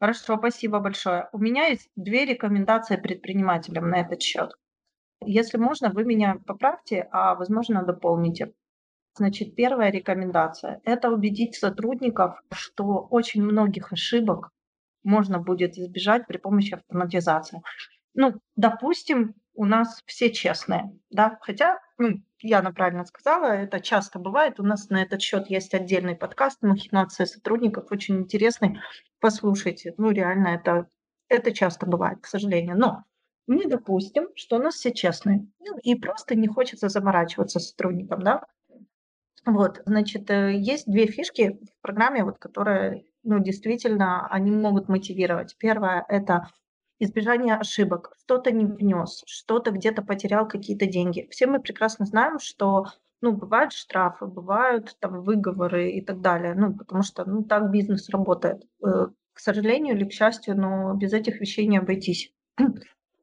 [0.00, 1.28] Хорошо, спасибо большое.
[1.32, 4.52] У меня есть две рекомендации предпринимателям на этот счет.
[5.24, 8.52] Если можно, вы меня поправьте, а возможно дополните.
[9.16, 14.50] Значит, первая рекомендация– это убедить сотрудников, что очень многих ошибок
[15.04, 17.62] можно будет избежать при помощи автоматизации.
[18.14, 24.60] Ну, допустим, у нас все честные, да, хотя, ну, Яна правильно сказала, это часто бывает.
[24.60, 28.80] У нас на этот счет есть отдельный подкаст «Махинация сотрудников», очень интересный.
[29.18, 30.86] Послушайте, ну реально это,
[31.30, 32.76] это часто бывает, к сожалению.
[32.76, 33.04] Но
[33.46, 35.46] мы допустим, что у нас все честные.
[35.58, 38.42] Ну, и просто не хочется заморачиваться сотрудникам, да.
[39.46, 45.56] Вот, значит, э, есть две фишки в программе, вот, которые, ну, действительно, они могут мотивировать.
[45.58, 46.50] Первое– это
[46.98, 48.12] избежание ошибок.
[48.24, 51.28] Что-то не внес, что-то где-то потерял какие-то деньги.
[51.30, 52.86] Все мы прекрасно знаем, что
[53.20, 58.10] ну, бывают штрафы, бывают там выговоры и так далее, ну, потому что, ну, так бизнес
[58.10, 58.64] работает.
[58.84, 62.32] Э, к сожалению или к счастью, но без этих вещей не обойтись.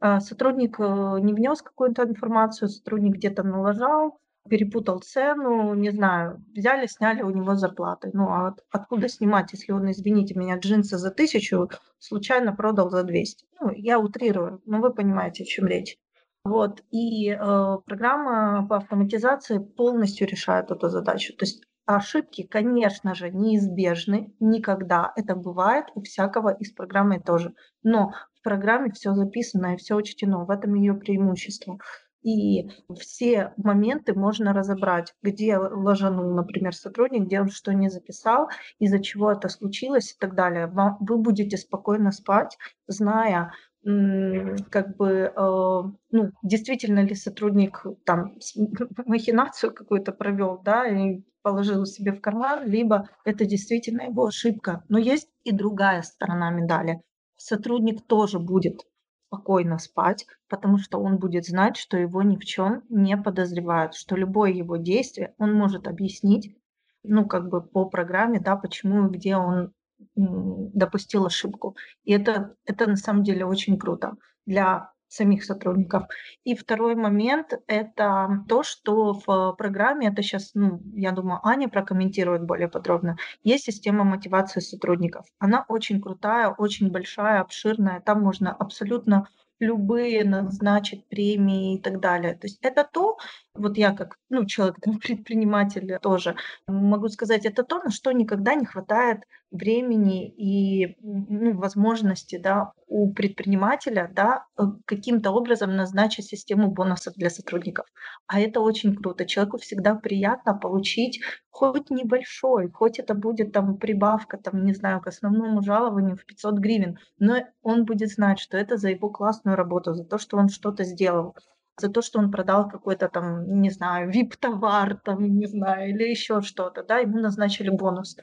[0.03, 4.17] А, сотрудник э, не внес какую-то информацию, сотрудник где-то налажал,
[4.49, 8.09] перепутал цену, не знаю, взяли, сняли у него зарплаты.
[8.13, 13.03] Ну, а от, откуда снимать, если он, извините меня, джинсы за тысячу случайно продал за
[13.03, 13.45] 200?
[13.59, 15.97] Ну, я утрирую, но вы понимаете, о чем речь.
[16.43, 17.37] Вот, и э,
[17.85, 21.35] программа по автоматизации полностью решает эту задачу.
[21.35, 25.13] То есть ошибки, конечно же, неизбежны никогда.
[25.15, 27.53] Это бывает у всякого из программы тоже.
[27.83, 30.45] Но в программе все записано и все учтено.
[30.45, 31.77] В этом ее преимущество.
[32.23, 39.01] И все моменты можно разобрать, где ложанул, например, сотрудник, где он что не записал, из-за
[39.01, 40.71] чего это случилось и так далее.
[40.99, 42.57] Вы будете спокойно спать,
[42.87, 43.51] зная,
[43.83, 45.81] как бы, э,
[46.11, 48.37] ну, действительно ли сотрудник там
[49.05, 54.83] махинацию какую-то провел, да, и положил себе в карман, либо это действительно его ошибка.
[54.89, 57.01] Но есть и другая сторона медали.
[57.37, 58.85] Сотрудник тоже будет
[59.31, 64.17] спокойно спать, потому что он будет знать, что его ни в чем не подозревают, что
[64.17, 66.57] любое его действие он может объяснить,
[67.03, 69.71] ну, как бы по программе, да, почему и где он
[70.15, 71.77] допустил ошибку.
[72.03, 74.15] И это, это на самом деле очень круто
[74.45, 76.03] для самих сотрудников.
[76.45, 82.43] И второй момент– это то, что в программе, это сейчас, ну, я думаю, Аня прокомментирует
[82.43, 85.25] более подробно, есть система мотивации сотрудников.
[85.37, 87.99] Она очень крутая, очень большая, обширная.
[87.99, 89.27] Там можно абсолютно
[89.59, 92.33] любые назначить премии и так далее.
[92.33, 93.17] То есть это то,
[93.53, 96.35] вот я как ну, человек, там, предприниматель тоже
[96.67, 103.11] могу сказать, это то, на что никогда не хватает времени и ну, возможности да, у
[103.13, 107.85] предпринимателя да, э, каким-то образом назначить систему бонусов для сотрудников.
[108.27, 109.25] А это очень круто.
[109.25, 115.07] Человеку всегда приятно получить хоть небольшой, хоть это будет там прибавка, там, не знаю, к
[115.07, 119.93] основному жалованию в 500 гривен, но он будет знать, что это за его классную работу,
[119.93, 121.35] за то, что он что-то сделал
[121.81, 126.41] за то, что он продал какой-то там, не знаю, вип-товар, там, не знаю, или еще
[126.41, 128.15] что-то, да, ему назначили бонус.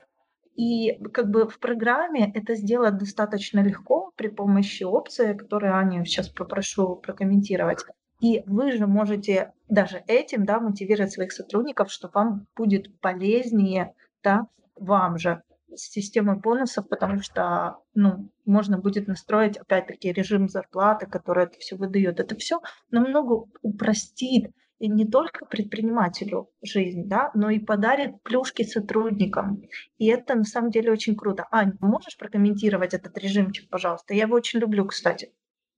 [0.54, 6.28] И как бы в программе это сделать достаточно легко при помощи опции, которую Аню сейчас
[6.28, 7.84] попрошу прокомментировать.
[8.20, 13.94] И вы же можете даже этим да, мотивировать своих сотрудников, что вам будет полезнее
[14.24, 15.42] да, вам же
[15.74, 21.76] с системой бонусов, потому что ну, можно будет настроить, опять-таки, режим зарплаты, который это все
[21.76, 22.20] выдает.
[22.20, 22.60] Это все
[22.90, 29.62] намного упростит и не только предпринимателю жизнь, да, но и подарит плюшки сотрудникам.
[29.98, 31.46] И это на самом деле очень круто.
[31.50, 34.14] Ань, можешь прокомментировать этот режимчик, пожалуйста?
[34.14, 35.32] Я его очень люблю, кстати.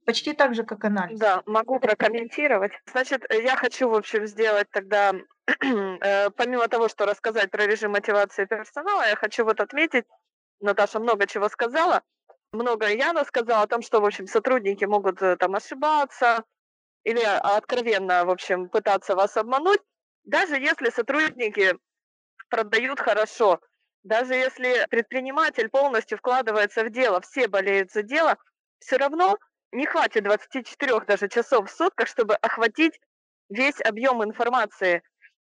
[0.04, 1.18] Почти так же, как анализ.
[1.18, 2.72] Да, могу прокомментировать.
[2.90, 5.12] Значит, я хочу, в общем, сделать тогда
[6.36, 10.04] помимо того, что рассказать про режим мотивации персонала, я хочу вот отметить,
[10.60, 12.02] Наташа много чего сказала,
[12.52, 16.44] много Яна сказала о том, что, в общем, сотрудники могут э, там ошибаться
[17.04, 19.80] или откровенно, в общем, пытаться вас обмануть,
[20.24, 21.76] даже если сотрудники
[22.48, 23.60] продают хорошо,
[24.02, 28.36] даже если предприниматель полностью вкладывается в дело, все болеют за дело,
[28.80, 29.38] все равно
[29.72, 33.00] не хватит 24 даже часов в сутках, чтобы охватить
[33.48, 35.02] весь объем информации,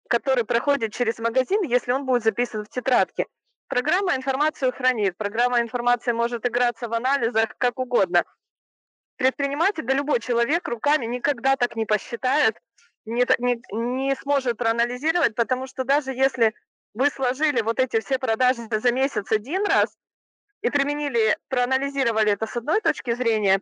[0.08, 3.28] который проходит через магазин, если он будет записан в тетрадке.
[3.68, 8.24] Программа информацию хранит, программа информации может играться в анализах как угодно.
[9.18, 12.60] Предприниматель, да любой человек руками никогда так не посчитает,
[13.06, 16.53] не, не, не сможет проанализировать, потому что даже если
[16.93, 19.95] вы сложили вот эти все продажи за месяц один раз
[20.62, 23.62] и применили, проанализировали это с одной точки зрения,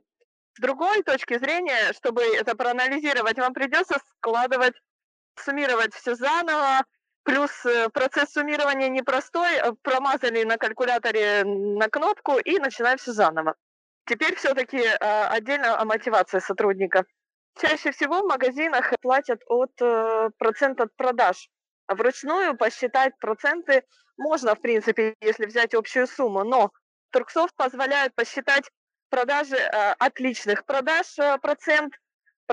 [0.56, 4.76] с другой точки зрения, чтобы это проанализировать, вам придется складывать
[5.36, 6.84] суммировать все заново,
[7.24, 13.56] плюс э, процесс суммирования непростой, э, промазали на калькуляторе на кнопку и начинаем все заново.
[14.06, 17.06] Теперь все-таки э, отдельно о мотивации сотрудника.
[17.60, 19.72] Чаще всего в магазинах платят от
[20.38, 21.50] процента от продаж.
[21.86, 23.84] А вручную посчитать проценты
[24.18, 26.72] можно, в принципе, если взять общую сумму, но
[27.12, 28.72] Турксофт позволяет посчитать
[29.12, 29.58] продажи
[30.00, 31.06] отличных продаж
[31.44, 31.94] процент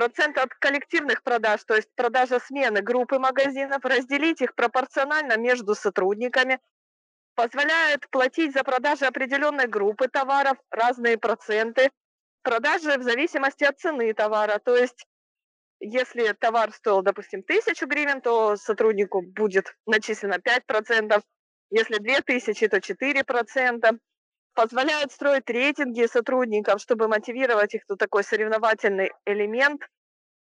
[0.01, 6.59] процент от коллективных продаж, то есть продажа смены группы магазинов, разделить их пропорционально между сотрудниками,
[7.35, 11.91] позволяет платить за продажи определенной группы товаров разные проценты,
[12.43, 15.05] продажи в зависимости от цены товара, то есть
[15.81, 21.23] если товар стоил, допустим, 1000 гривен, то сотруднику будет начислено 5%,
[21.71, 23.99] если 2000, то 4%.
[24.55, 29.83] Позволяют строить рейтинги сотрудников, чтобы мотивировать их, тут такой соревновательный элемент.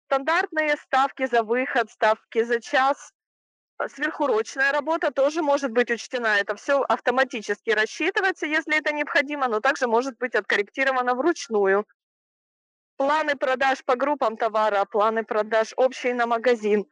[0.05, 3.12] Стандартные ставки за выход, ставки за час.
[3.88, 6.38] Сверхурочная работа тоже может быть учтена.
[6.39, 11.86] Это все автоматически рассчитывается, если это необходимо, но также может быть откорректировано вручную.
[12.95, 16.86] Планы продаж по группам товара, планы продаж общие на магазин.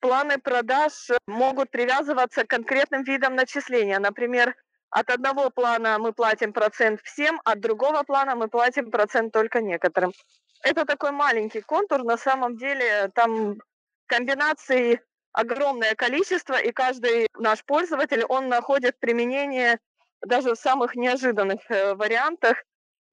[0.00, 0.92] Планы продаж
[1.26, 3.98] могут привязываться к конкретным видам начисления.
[3.98, 4.54] Например,
[4.94, 10.12] от одного плана мы платим процент всем, от другого плана мы платим процент только некоторым.
[10.62, 13.56] Это такой маленький контур, на самом деле там
[14.06, 15.00] комбинаций
[15.32, 19.80] огромное количество, и каждый наш пользователь, он находит применение
[20.24, 22.62] даже в самых неожиданных э, вариантах.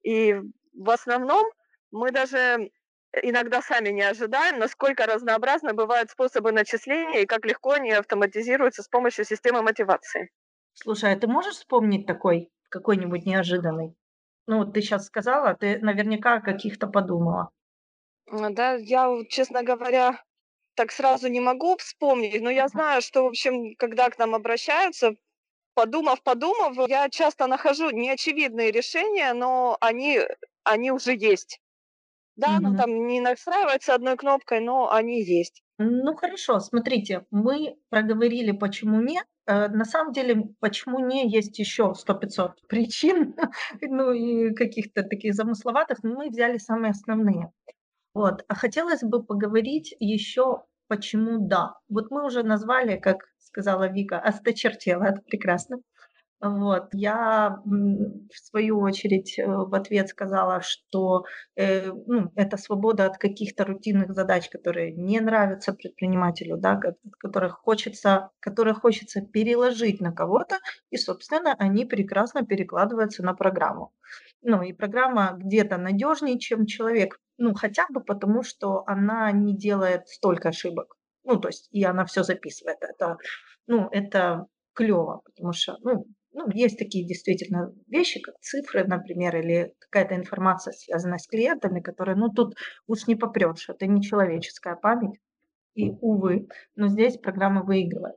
[0.04, 0.36] И
[0.72, 1.44] в основном
[1.90, 2.70] мы даже
[3.22, 8.88] иногда сами не ожидаем, насколько разнообразны бывают способы начисления и как легко они автоматизируются с
[8.88, 10.30] помощью системы мотивации.
[10.74, 13.96] Слушай, а ты можешь вспомнить такой, какой-нибудь неожиданный?
[14.46, 17.50] Ну, вот ты сейчас сказала, ты наверняка о каких-то подумала.
[18.32, 20.24] Да, я, честно говоря,
[20.76, 25.16] так сразу не могу вспомнить, но я знаю, что, в общем, когда к нам обращаются,
[25.74, 30.20] подумав, подумав, я часто нахожу неочевидные решения, но они,
[30.64, 31.61] они уже есть.
[32.36, 35.62] Да, ну там не настраивается одной кнопкой, но они есть.
[35.78, 39.24] Ну хорошо, смотрите, мы проговорили, почему нет.
[39.46, 43.34] Э, на самом деле, почему не, есть еще 100-500 причин,
[43.80, 47.52] ну и каких-то таких замысловатых, но мы взяли самые основные.
[48.14, 48.44] Вот.
[48.48, 51.74] А хотелось бы поговорить еще, почему да.
[51.88, 55.78] Вот мы уже назвали, как сказала Вика, осточертело, это прекрасно.
[56.42, 56.88] Вот.
[56.92, 61.24] Я в свою очередь э, в ответ сказала, что
[61.54, 66.80] э, ну, это свобода от каких-то рутинных задач, которые не нравятся предпринимателю, да,
[67.20, 70.58] которых хочется, которые хочется переложить на кого-то,
[70.90, 73.92] и, собственно, они прекрасно перекладываются на программу.
[74.42, 80.08] Ну и программа где-то надежнее, чем человек, ну хотя бы потому, что она не делает
[80.08, 80.96] столько ошибок.
[81.22, 82.78] Ну, то есть, и она все записывает.
[82.80, 83.16] Это,
[83.68, 89.74] ну, это клево, потому что, ну, ну, есть такие действительно вещи, как цифры, например, или
[89.78, 92.54] какая-то информация, связанная с клиентами, которые, ну, тут
[92.86, 95.18] уж не попрешь, это не человеческая память,
[95.74, 98.16] и, увы, но здесь программа выигрывает.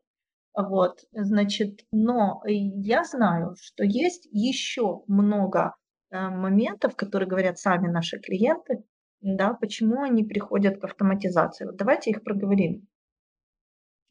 [0.58, 5.76] Вот, значит, но я знаю, что есть еще много
[6.12, 8.86] э, моментов, которые говорят сами наши клиенты,
[9.22, 11.66] да, почему они приходят к автоматизации.
[11.66, 12.88] Вот давайте их проговорим.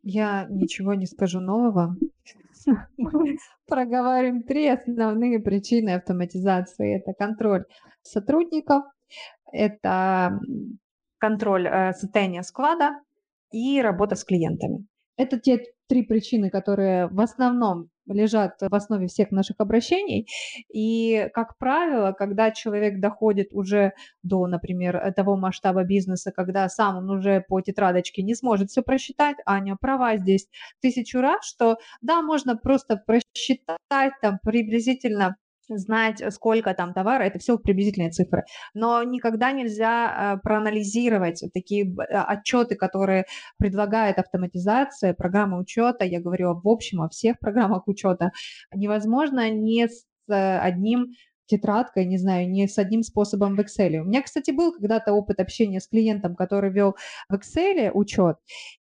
[0.03, 1.97] Я ничего не скажу нового.
[2.97, 3.37] Мы
[3.67, 6.97] проговариваем три основные причины автоматизации.
[6.97, 7.65] Это контроль
[8.03, 8.85] сотрудников,
[9.53, 10.39] это
[11.19, 13.01] контроль э, состояния склада
[13.51, 14.87] и работа с клиентами.
[15.17, 20.27] Это те три причины, которые в основном лежат в основе всех наших обращений.
[20.73, 23.93] И, как правило, когда человек доходит уже
[24.23, 29.37] до, например, того масштаба бизнеса, когда сам он уже по тетрадочке не сможет все просчитать,
[29.47, 30.49] Аня права здесь
[30.81, 35.37] тысячу раз, что да, можно просто просчитать там приблизительно
[35.69, 38.45] знать, сколько там товара, это все приблизительные цифры.
[38.75, 43.25] Но никогда нельзя э, проанализировать такие э, отчеты, которые
[43.59, 48.33] предлагает автоматизация, программа учета, я говорю в общем о всех программах учета,
[48.75, 51.09] невозможно не с э, одним
[51.47, 53.99] тетрадкой, не знаю, не с одним способом в Excel.
[53.99, 56.97] У меня, кстати, был когда-то опыт общения с клиентом, который вел
[57.29, 58.37] в Excel учет,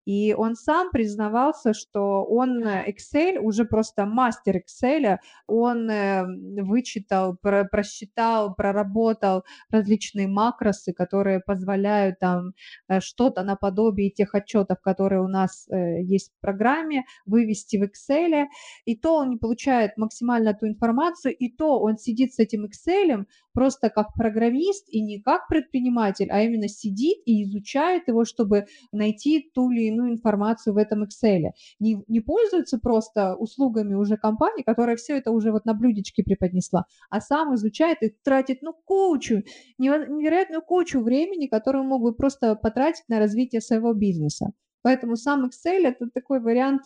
[0.05, 6.25] и он сам признавался, что он э, Excel, уже просто мастер Excel, он э,
[6.61, 12.53] вычитал, про, просчитал, проработал различные макросы, которые позволяют там
[12.87, 18.45] э, что-то наподобие тех отчетов, которые у нас есть в программе, вывести в Excel,
[18.85, 23.25] и то он не получает максимально ту информацию, и то он сидит с этим Excel
[23.53, 29.49] просто как программист и не как предприниматель, а именно сидит и изучает его, чтобы найти
[29.53, 31.51] ту или иную информацию в этом Excel.
[31.79, 36.85] Не, не пользуется просто услугами уже компании, которая все это уже вот на блюдечке преподнесла,
[37.09, 39.43] а сам изучает и тратит ну кучу,
[39.77, 44.51] невероятную кучу времени, которую мог бы просто потратить на развитие своего бизнеса.
[44.81, 46.81] Поэтому сам Excel это такой вариант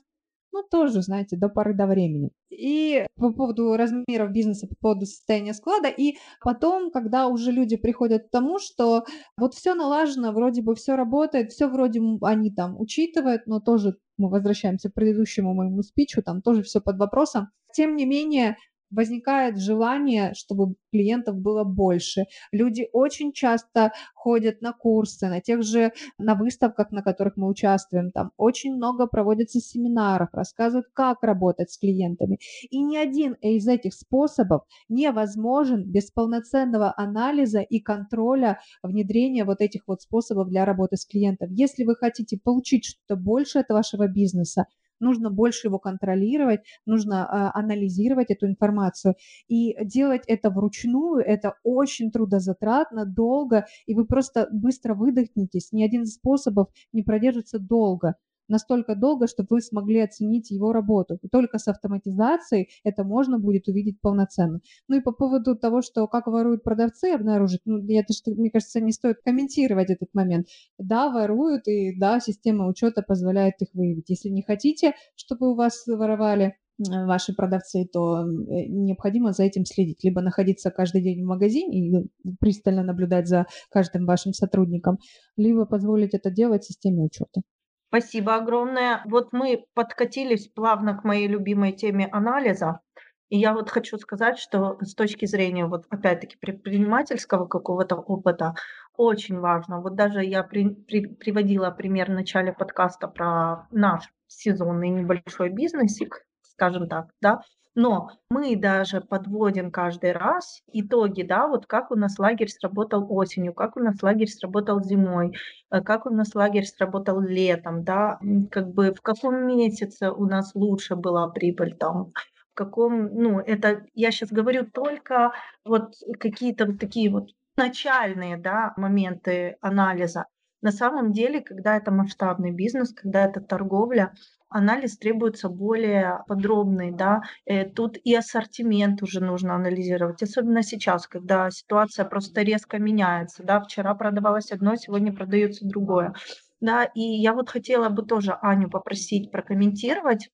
[0.58, 2.32] ну, тоже, знаете, до поры до времени.
[2.50, 5.90] И по поводу размеров бизнеса, по поводу состояния склада.
[5.90, 9.06] И потом, когда уже люди приходят к тому, что
[9.38, 14.30] вот все налажено, вроде бы все работает, все вроде они там учитывают, но тоже мы
[14.30, 17.50] возвращаемся к предыдущему моему спичу, там тоже все под вопросом.
[17.74, 18.58] Тем не менее,
[18.90, 22.26] возникает желание, чтобы клиентов было больше.
[22.52, 28.12] Люди очень часто ходят на курсы, на тех же, на выставках, на которых мы участвуем,
[28.12, 32.40] там очень много проводится семинаров, рассказывают, как работать с клиентами.
[32.70, 39.82] И ни один из этих способов невозможен без полноценного анализа и контроля внедрения вот этих
[39.88, 41.54] вот способов для работы с клиентом.
[41.54, 44.66] Если вы хотите получить что-то больше от вашего бизнеса,
[45.00, 49.16] нужно больше его контролировать, нужно а, анализировать эту информацию.
[49.48, 55.72] И делать это вручную, это очень трудозатратно, долго, и вы просто быстро выдохнетесь.
[55.72, 58.16] Ни один из способов не продержится долго
[58.48, 61.18] настолько долго, чтобы вы смогли оценить его работу.
[61.22, 64.60] И только с автоматизацией это можно будет увидеть полноценно.
[64.88, 68.82] Ну и по поводу того, что как воруют продавцы, обнаружить, ну, это, что, мне кажется,
[68.82, 70.48] не стоит комментировать этот момент.
[70.78, 74.10] Да, воруют, и да, система учета позволяет их выявить.
[74.10, 80.04] Если не хотите, чтобы у вас воровали, ваши продавцы, то э, необходимо за этим следить.
[80.04, 85.00] Либо находиться каждый день в магазине и пристально наблюдать за каждым вашим сотрудником,
[85.38, 87.42] либо позволить это делать системе учета.
[87.90, 89.02] Спасибо огромное.
[89.06, 92.82] Вот мы подкатились плавно к моей любимой теме анализа.
[93.30, 98.56] И я вот хочу сказать, что с точки зрения вот опять-таки предпринимательского какого-то опыта
[98.96, 99.82] очень важно.
[99.82, 106.26] Вот даже я при, при, приводила пример в начале подкаста про наш сезонный небольшой бизнесик,
[106.42, 107.42] скажем так, да,
[107.78, 113.54] но мы даже подводим каждый раз итоги, да, вот как у нас лагерь сработал осенью,
[113.54, 115.36] как у нас лагерь сработал зимой,
[115.70, 118.20] э, как у нас лагерь сработал летом, да,
[118.50, 122.14] как бы в каком месяце у нас лучше была прибыль там,
[122.52, 128.74] в каком, ну, это я сейчас говорю только вот какие-то вот такие вот начальные, да,
[128.76, 130.26] моменты анализа.
[130.62, 134.14] На самом деле, когда это масштабный бизнес, когда это торговля,
[134.50, 137.22] анализ требуется более подробный, да.
[137.46, 143.62] Э, тут и ассортимент уже нужно анализировать, особенно сейчас, когда ситуация просто резко меняется, да.
[143.62, 146.14] Вчера продавалось одно, сегодня продается другое.
[146.60, 150.30] Да, и я вот хотела бы тоже Аню попросить прокомментировать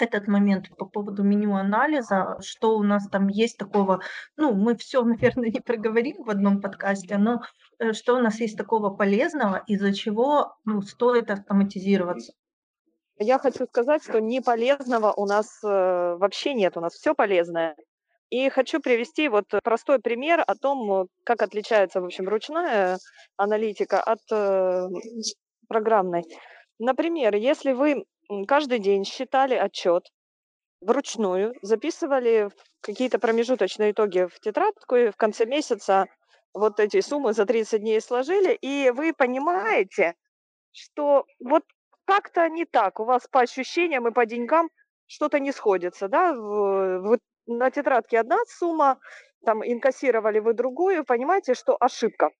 [0.00, 4.00] этот момент по поводу меню анализа, что у нас там есть такого,
[4.36, 7.42] ну, мы все, наверное, не проговорим в одном подкасте, но
[7.92, 12.32] что у нас есть такого полезного, из-за чего ну, стоит автоматизироваться.
[13.18, 17.76] Я хочу сказать, что не полезного у нас э, вообще нет, у нас все полезное.
[18.30, 22.98] И хочу привести вот простой пример о том, как отличается, в общем, ручная
[23.36, 24.88] аналитика от э,
[25.66, 26.24] программной.
[26.78, 28.04] Например, если вы
[28.46, 30.04] каждый день считали отчет
[30.80, 32.50] вручную, записывали
[32.80, 36.06] какие-то промежуточные итоги в тетрадку, и в конце месяца
[36.54, 40.14] вот эти суммы за 30 дней сложили, и вы понимаете,
[40.72, 41.64] что вот
[42.04, 44.70] как-то не так, у вас по ощущениям и по деньгам
[45.06, 48.98] что-то не сходится, да, вы, на тетрадке одна сумма,
[49.44, 52.30] там инкассировали вы другую, понимаете, что ошибка.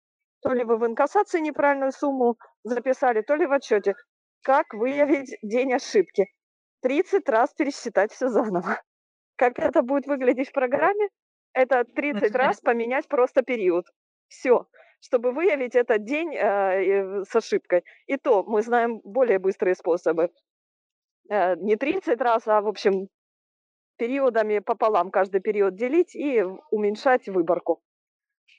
[0.41, 3.95] То ли вы в инкассации неправильную сумму записали, то ли в отчете.
[4.43, 6.27] Как выявить день ошибки?
[6.83, 8.81] 30 раз пересчитать все заново.
[9.37, 11.09] Как это будет выглядеть в программе?
[11.53, 13.87] Это 30 раз поменять просто период.
[14.29, 14.67] Все.
[15.01, 17.85] Чтобы выявить этот день э, с ошибкой.
[18.07, 20.31] И то мы знаем более быстрые способы.
[21.31, 23.09] Э, не 30 раз, а, в общем,
[23.97, 27.81] периодами пополам каждый период делить и уменьшать выборку.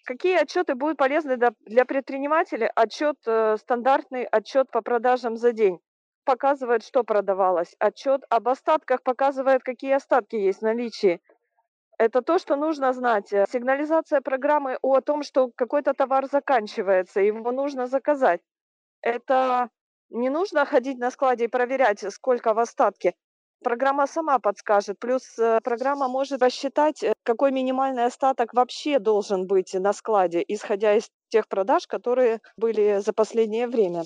[0.06, 2.70] Какие отчеты будут полезны для предпринимателей?
[2.76, 5.80] Отчет э, стандартный, отчет по продажам за день
[6.30, 7.76] показывает, что продавалось.
[7.80, 11.22] Отчет об остатках показывает, какие остатки есть в наличии.
[12.00, 13.28] Это то, что нужно знать.
[13.28, 18.40] Сигнализация программы о том, что какой-то товар заканчивается, его нужно заказать.
[19.02, 19.70] Это
[20.10, 23.16] не нужно ходить на складе и проверять, сколько в остатке.
[23.62, 24.98] Программа сама подскажет.
[25.00, 30.96] Плюс э, программа может рассчитать, э, какой минимальный остаток вообще должен быть на складе, исходя
[30.96, 34.04] из тех продаж, которые были за последнее время.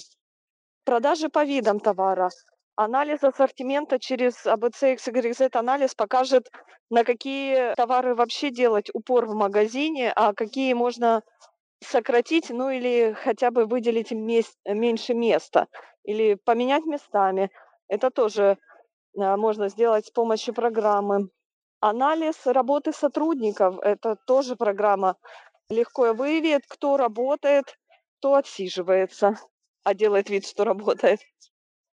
[0.85, 2.31] Продажи по видам товара.
[2.75, 6.49] Анализ ассортимента через ABC XYZ анализ покажет,
[6.89, 11.21] на какие товары вообще делать упор в магазине, а какие можно
[11.81, 15.67] сократить, ну или хотя бы выделить меньше места,
[16.03, 17.51] или поменять местами.
[17.89, 18.57] Это тоже
[19.15, 21.29] а, можно сделать с помощью программы.
[21.79, 25.17] Анализ работы сотрудников– это тоже программа.
[25.69, 27.77] Легко выявит, кто работает,
[28.17, 29.37] кто отсиживается,
[29.83, 31.19] а делает вид, что работает.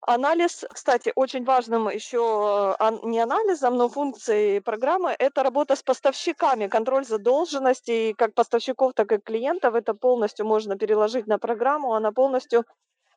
[0.07, 6.67] Анализ, кстати, очень важным еще а, не анализом, но функцией программы– это работа с поставщиками,
[6.67, 9.75] контроль задолженности как поставщиков, так и клиентов.
[9.75, 12.65] Это полностью можно переложить на программу, она полностью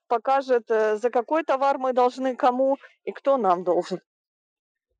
[0.07, 3.99] покажет, э, за какой товар мы должны кому и кто нам должен.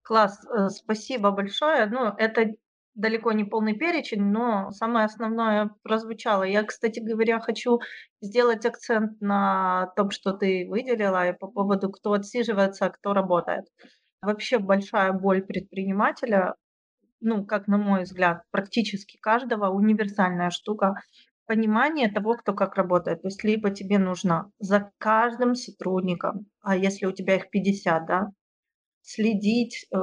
[0.02, 1.86] Класс, э, спасибо большое.
[1.86, 2.54] Ну, это
[2.98, 6.44] далеко не полный перечень, но самое основное прозвучало.
[6.44, 7.80] Я, кстати говоря, хочу
[8.22, 13.66] сделать акцент на том, что ты выделила, и по поводу, кто отсиживается, а кто работает.
[14.22, 16.56] Вообще большая боль предпринимателя,
[17.22, 20.96] ну, как на мой взгляд, практически каждого, универсальная штука
[21.46, 23.22] понимание того, кто как работает.
[23.22, 28.28] То есть либо тебе нужно за каждым сотрудником, а если у тебя их 50, да,
[29.02, 29.98] следить э,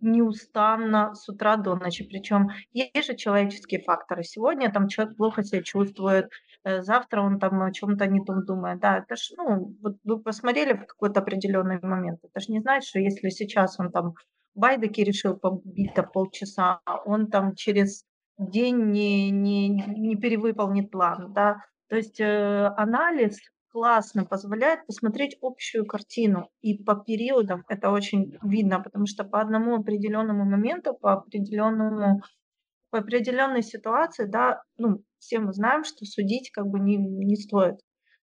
[0.00, 2.04] неустанно с утра до ночи.
[2.04, 4.22] Причем есть же человеческие факторы.
[4.24, 6.30] Сегодня там человек плохо себя чувствует,
[6.64, 8.80] э, завтра он там о чем-то не том думает.
[8.80, 12.20] Да, это ж, ну, вот вы посмотрели в какой-то определенный момент.
[12.22, 14.14] Это же не значит, что если сейчас он там
[14.54, 18.04] Байдеки решил побить-то полчаса, он там через
[18.38, 21.32] день не, не, не перевыполнит план.
[21.32, 21.58] Да?
[21.88, 23.38] То есть э, анализ
[23.70, 26.50] классно позволяет посмотреть общую картину.
[26.60, 32.22] И по периодам это очень видно, потому что по одному определенному моменту, по определенному
[32.90, 37.76] по определенной ситуации, да, ну, все мы знаем, что судить как бы не, не стоит.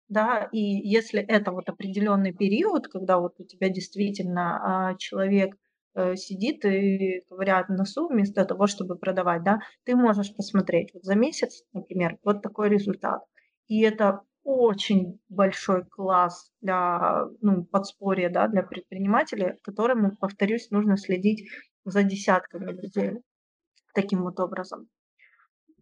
[0.09, 5.55] Да, и если это вот определенный период, когда вот у тебя действительно а, человек
[5.95, 11.15] э, сидит и на носу вместо того, чтобы продавать, да, ты можешь посмотреть вот за
[11.15, 13.23] месяц, например, вот такой результат.
[13.67, 21.49] И это очень большой класс для ну, подспорья, да, для предпринимателей, которому, повторюсь, нужно следить
[21.85, 23.21] за десятками людей
[23.93, 24.87] таким вот образом.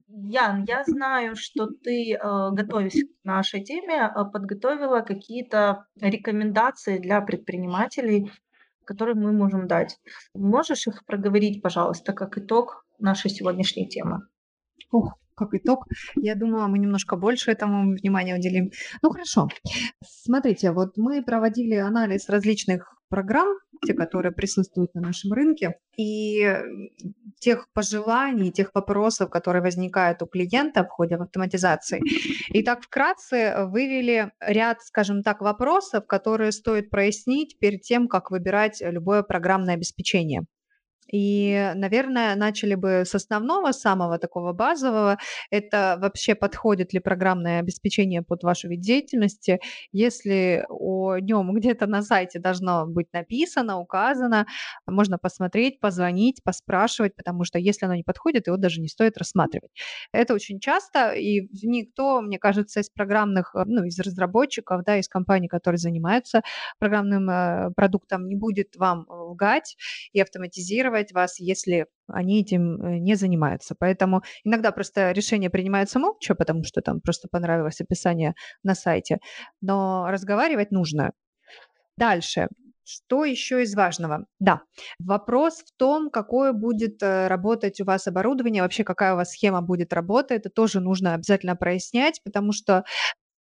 [0.08, 2.18] Ян, я знаю, что ты, э,
[2.52, 8.30] готовясь к нашей теме, э, подготовила какие-то рекомендации для предпринимателей
[8.86, 10.00] которые мы можем дать.
[10.34, 14.28] Можешь их проговорить, пожалуйста, как итог нашей сегодняшней темы?
[14.92, 18.72] Ух, как итог, я думала, мы немножко больше этому внимания уделим.
[19.02, 19.50] Ну хорошо.
[20.06, 26.56] Смотрите, вот мы проводили анализ различных программ, те, которые присутствуют на нашем рынке, и
[27.40, 32.02] тех пожеланий, тех вопросов, которые возникают у клиента в ходе автоматизации.
[32.50, 38.82] И так вкратце вывели ряд, скажем так, вопросов, которые стоит прояснить перед тем, как выбирать
[38.82, 40.44] любое программное обеспечение.
[41.12, 45.18] И, наверное, начали бы с основного, самого такого базового.
[45.50, 49.60] Это вообще подходит ли программное обеспечение под вашу вид деятельности.
[49.92, 54.46] Если о нем где-то на сайте должно быть написано, указано,
[54.88, 59.72] можно посмотреть, позвонить, поспрашивать, потому что если оно не подходит, его даже не стоит рассматривать.
[60.14, 65.08] Это очень часто, и никто, мне кажется, из программных, э, ну, из разработчиков, да, из
[65.08, 66.42] компаний, которые занимаются
[66.80, 69.76] программным э, продуктом, не будет вам лгать
[70.14, 73.76] и автоматизировать вас, если они этим э, не занимаются.
[73.78, 79.20] Поэтому иногда просто решение принимается молча, потому что там просто понравилось описание на сайте,
[79.62, 81.12] но разговаривать нужно.
[81.98, 82.48] Дальше.
[82.84, 84.26] Что еще из важного?
[84.40, 84.64] Да,
[85.00, 89.62] вопрос в том, какое будет э, работать у вас оборудование, вообще какая у вас схема
[89.62, 92.84] будет работать, это тоже нужно обязательно прояснять, потому что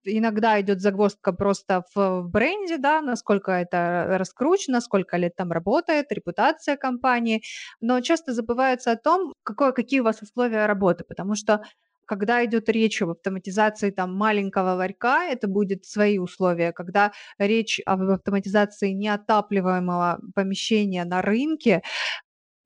[0.04, 6.78] иногда идет загвоздка просто в, бренде, да, насколько это раскручено, сколько лет там работает, репутация
[6.78, 7.44] компании,
[7.82, 11.62] но часто забывается о том, какое, какие у вас условия работы, потому что
[12.10, 16.72] когда идет речь об автоматизации там маленького ларька, это будет свои условия.
[16.72, 21.84] Когда речь об автоматизации неотапливаемого помещения на рынке,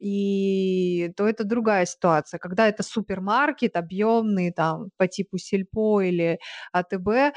[0.04, 2.38] и то это другая ситуация.
[2.38, 6.40] Когда это супермаркет объемный, там, по типу Сельпо или
[6.74, 7.34] АТБ,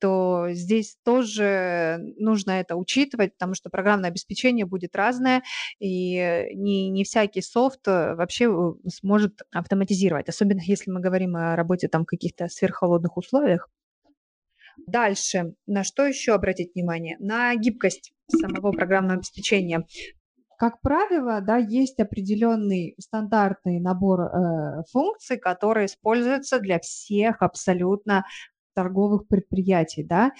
[0.00, 5.42] то здесь тоже нужно это учитывать, потому что программное обеспечение будет разное,
[5.78, 11.54] и не, не всякий софт э, вообще э, сможет автоматизировать, особенно если мы говорим о
[11.54, 13.68] работе там в каких-то сверххолодных условиях.
[14.86, 17.16] Дальше, на что еще обратить внимание?
[17.20, 19.84] На гибкость самого программного обеспечения.
[20.60, 28.26] Как правило, да, есть определенный стандартный набор э, функций, которые используются для всех абсолютно
[28.74, 30.32] торговых предприятий, да,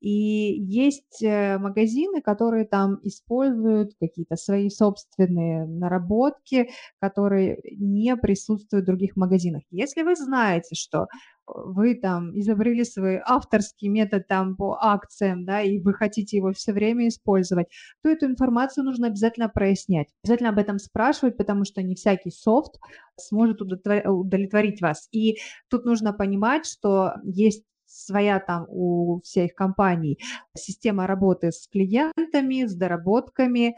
[0.00, 8.86] и есть э, магазины, которые там используют какие-то свои собственные наработки, которые не присутствуют в
[8.86, 9.62] других магазинах.
[9.70, 11.06] Если вы знаете, что
[11.46, 16.72] вы там изобрели свой авторский метод там по акциям, да, и вы хотите его все
[16.72, 17.68] время использовать,
[18.02, 20.08] то эту информацию нужно обязательно прояснять.
[20.24, 22.78] Обязательно об этом спрашивать, потому что не всякий софт
[23.16, 25.08] сможет удовлетворить вас.
[25.12, 25.36] И
[25.68, 30.18] тут нужно понимать, что есть своя там у всех компаний
[30.56, 33.76] система работы с клиентами, с доработками,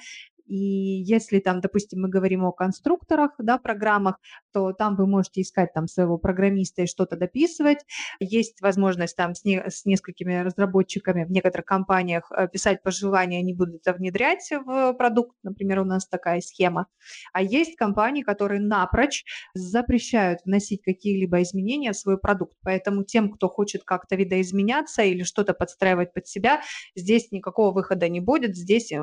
[0.49, 4.19] и если там, допустим, мы говорим о конструкторах, да, программах,
[4.59, 7.79] то там вы можете искать там своего программиста и что-то дописывать.
[8.19, 13.55] Есть возможность там с, не, с несколькими разработчиками в некоторых компаниях э, писать пожелания, они
[13.55, 15.37] будут это внедрять в продукт.
[15.45, 16.89] Например, у нас такая схема.
[17.33, 22.57] А есть компании, которые напрочь запрещают вносить какие-либо изменения в свой продукт.
[22.65, 26.63] Поэтому тем, кто хочет как-то видоизменяться или что-то подстраивать под себя,
[26.97, 28.57] здесь никакого выхода не будет.
[28.57, 28.99] Здесь э,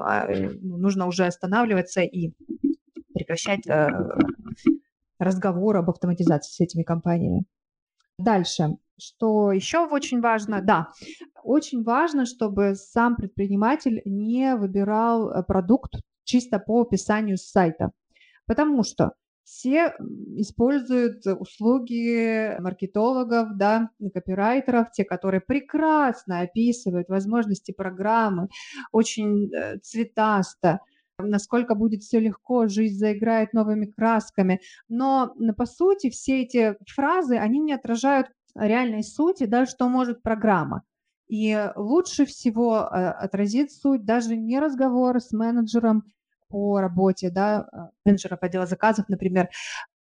[0.62, 2.34] ну, нужно уже останавливаться и
[3.14, 3.88] прекращать э,
[5.20, 7.46] разговор об автоматизации с этими компаниями.
[8.18, 8.78] Дальше.
[8.98, 10.62] Что еще очень важно?
[10.62, 10.92] Да,
[11.44, 17.92] очень важно, чтобы сам предприниматель не выбирал э, продукт чисто по описанию сайта.
[18.48, 19.12] Потому что
[19.44, 19.94] все
[20.38, 28.48] используют услуги маркетологов, да, копирайтеров, те, которые прекрасно описывают возможности программы,
[28.92, 30.80] очень э, цветасто,
[31.20, 34.62] насколько будет все легко, жизнь заиграет новыми красками.
[34.90, 40.84] Но по сути все эти фразы, они не отражают реальной сути, да, что может программа.
[41.28, 46.04] И лучше всего э, отразит суть даже не разговор с менеджером
[46.50, 49.50] по работе, да, э, менеджеров отдела заказов, например,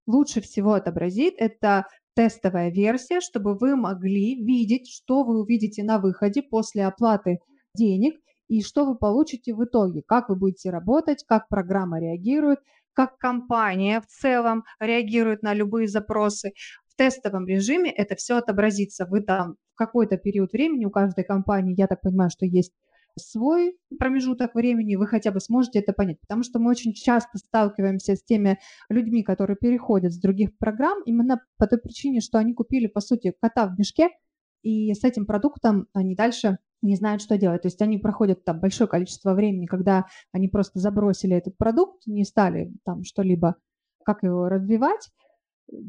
[0.07, 6.43] лучше всего отобразит это тестовая версия, чтобы вы могли видеть, что вы увидите на выходе
[6.43, 7.41] после оплаты
[7.75, 12.61] денег, и что вы получите в итоге, как вы будете работать, как программа реагирует,
[12.93, 16.53] как компания в целом реагирует на любые запросы.
[16.87, 19.07] В тестовом режиме это все отобразится.
[19.07, 22.73] Вы там в какой-то период времени у каждой компании, я так понимаю, что есть
[23.19, 26.21] свой промежуток времени, вы хотя бы сможете это понять.
[26.21, 31.41] Потому что мы очень часто сталкиваемся с теми людьми, которые переходят с других программ, именно
[31.59, 34.11] по той причине, что они купили, по сути, кота в мешке,
[34.63, 37.63] и с этим продуктом они дальше не знают, что делать.
[37.63, 42.25] То есть они проходят там большое количество времени, когда они просто забросили этот продукт, не
[42.25, 43.57] стали там что-либо,
[44.05, 45.11] как его развивать,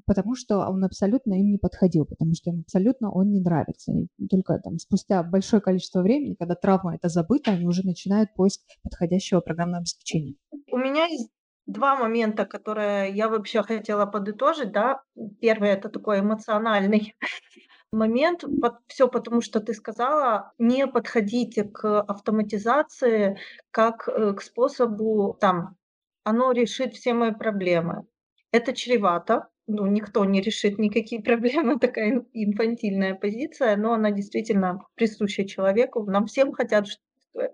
[0.06, 3.94] потому что он абсолютно им не подходил, потому что им абсолютно он не нравится.
[4.18, 8.62] И только там спустя большое количество времени, когда травма это забыта, они уже начинают поиск
[8.84, 10.36] подходящего программного обеспечения.
[10.72, 11.30] У меня есть
[11.66, 15.02] два момента, которые я вообще хотела подытожить, да.
[15.42, 17.16] Первый это такой эмоциональный
[17.92, 18.44] момент.
[18.88, 23.38] Все потому, что ты сказала, не подходите к автоматизации
[23.72, 25.76] как э, к способу, там,
[26.24, 28.06] оно решит все мои проблемы.
[28.52, 35.46] Это чревато, ну, никто не решит никакие проблемы, такая инфантильная позиция, но она действительно присуща
[35.46, 36.04] человеку.
[36.06, 36.86] Нам всем хотят,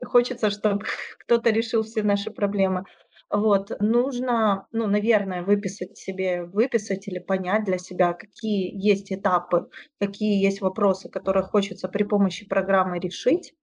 [0.06, 0.86] хочется, чтобы
[1.20, 2.86] кто-то решил все наши проблемы.
[3.34, 10.40] Вот, нужно, ну, наверное, выписать себе, выписать или понять для себя, какие есть этапы, какие
[10.40, 13.56] есть вопросы, которые хочется при помощи программы решить,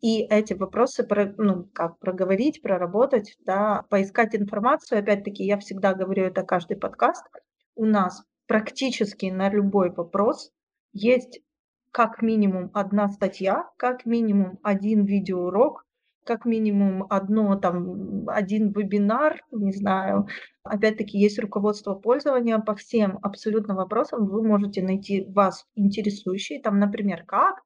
[0.00, 1.06] и эти вопросы,
[1.36, 5.00] ну, как проговорить, проработать, да, поискать информацию.
[5.00, 7.26] Опять-таки, я всегда говорю это каждый подкаст.
[7.74, 10.50] У нас практически на любой вопрос
[10.94, 11.42] есть
[11.90, 15.84] как минимум одна статья, как минимум один видеоурок,
[16.24, 20.26] как минимум одно, там, один вебинар, не знаю.
[20.62, 24.26] Опять-таки есть руководство пользования по всем абсолютно вопросам.
[24.26, 27.62] Вы можете найти вас интересующие, там, например, как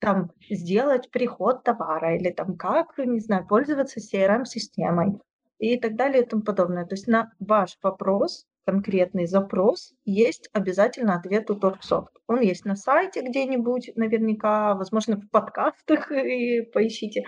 [0.00, 5.18] там сделать приход товара или там как, не знаю, пользоваться CRM-системой
[5.58, 6.84] и так далее и тому подобное.
[6.84, 12.12] То есть на ваш вопрос, конкретный запрос, есть обязательно ответ у Торксофт.
[12.26, 17.24] Он есть на сайте где-нибудь, наверняка, возможно, в подкастах и поищите.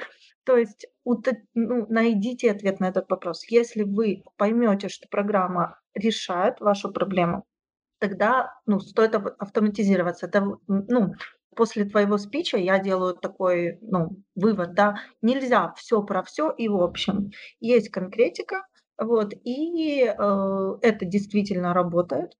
[0.46, 0.86] То есть
[1.54, 3.44] ну, найдите ответ на этот вопрос.
[3.50, 7.44] Если вы поймете, что программа решает вашу проблему,
[7.98, 10.26] тогда ну, стоит автоматизироваться.
[10.26, 11.14] Это, ну,
[11.56, 16.80] после твоего спича я делаю такой ну, вывод, да, нельзя все про все и в
[16.80, 17.30] общем.
[17.58, 18.64] Есть конкретика,
[18.96, 22.32] вот, и э, это действительно работает.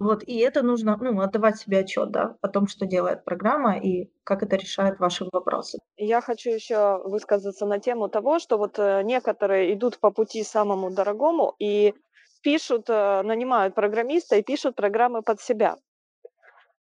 [0.00, 4.10] Вот, и это нужно ну, отдавать себе отчет да, о том, что делает программа и
[4.24, 5.78] как это решает ваши вопросы.
[5.96, 10.90] Я хочу еще высказаться на тему того, что вот э, некоторые идут по пути самому
[10.90, 11.94] дорогому и
[12.42, 15.76] пишут, э, нанимают программиста и пишут программы под себя.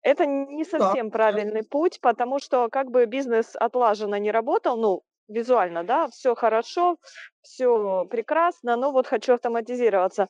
[0.02, 1.12] Это не совсем да.
[1.12, 6.98] правильный путь, потому что как бы бизнес отлаженно не работал, ну, визуально, да, все хорошо,
[7.42, 10.28] все прекрасно, но вот хочу автоматизироваться.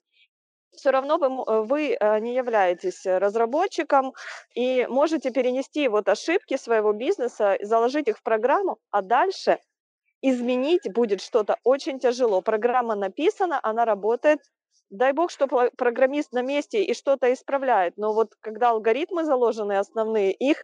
[0.76, 4.14] Все равно вы, э, вы э, не являетесь разработчиком
[4.56, 9.60] и можете перенести вот ошибки своего бизнеса, заложить их в программу, а дальше
[10.22, 12.42] изменить будет что-то очень тяжело.
[12.42, 14.40] Программа написана, она работает,
[14.90, 15.48] дай бог, что
[15.78, 20.64] программист на месте и что-то исправляет, но вот когда алгоритмы заложены основные, их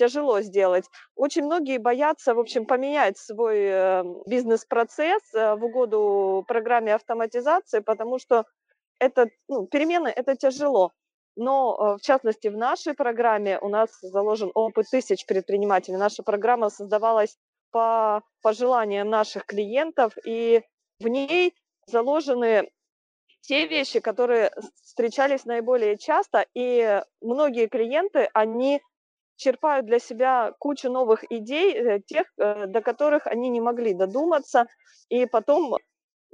[0.00, 0.86] тяжело сделать.
[1.14, 8.18] Очень многие боятся, в общем, поменять свой э, бизнес-процесс э, в угоду программе автоматизации, потому
[8.18, 8.46] что
[9.00, 10.92] это, ну, перемены– это тяжело.
[11.36, 15.96] Но, э, в частности, в нашей программе у нас заложен опыт тысяч предпринимателей.
[15.96, 17.36] Наша программа создавалась
[17.72, 20.62] по пожеланиям наших клиентов, и
[21.00, 21.54] в ней
[21.86, 22.70] заложены
[23.42, 24.52] те вещи, которые
[24.84, 28.82] встречались наиболее часто, и многие клиенты, они
[29.36, 34.66] черпают для себя кучу новых идей, э, тех, э, до которых они не могли додуматься,
[35.08, 35.76] и потом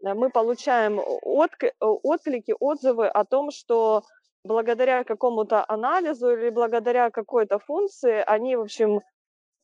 [0.03, 4.03] мы получаем отклики, отзывы о том, что
[4.45, 9.01] благодаря какому-то анализу или благодаря какой-то функции они, в общем,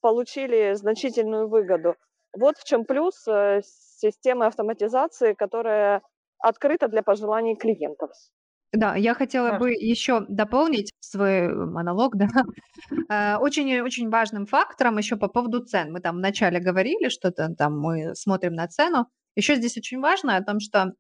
[0.01, 1.95] получили значительную выгоду.
[2.37, 3.25] Вот в чем плюс
[3.63, 6.03] системы автоматизации, которая
[6.39, 8.11] открыто для пожеланий клиентов.
[8.73, 9.65] Да, я хотела Хорошо.
[9.65, 12.15] бы еще дополнить свой монолог,
[13.09, 13.39] да.
[13.39, 15.93] Очень-очень важным фактором еще по поводу цен.
[15.93, 19.07] Мы там вначале говорили, что там мы смотрим на цену.
[19.37, 20.93] Еще здесь очень важно о том, что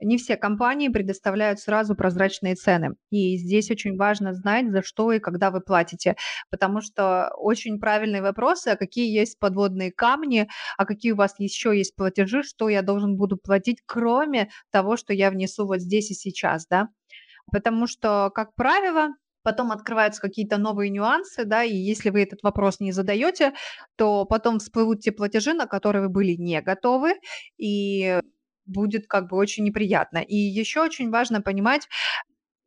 [0.00, 2.96] не все компании предоставляют сразу прозрачные цены.
[3.10, 6.16] И здесь очень важно знать, за что и когда вы платите,
[6.50, 10.48] потому что очень правильные вопросы, а какие есть подводные камни,
[10.78, 15.14] а какие у вас еще есть платежи, что я должен буду платить, кроме того, что
[15.14, 16.88] я внесу вот здесь и сейчас, да.
[17.52, 19.10] Потому что, как правило,
[19.46, 23.52] потом открываются какие-то новые нюансы, да, и если вы этот вопрос не задаете,
[23.94, 27.14] то потом всплывут те платежи, на которые вы были не готовы,
[27.56, 28.18] и
[28.64, 30.18] будет как бы очень неприятно.
[30.18, 31.86] И еще очень важно понимать,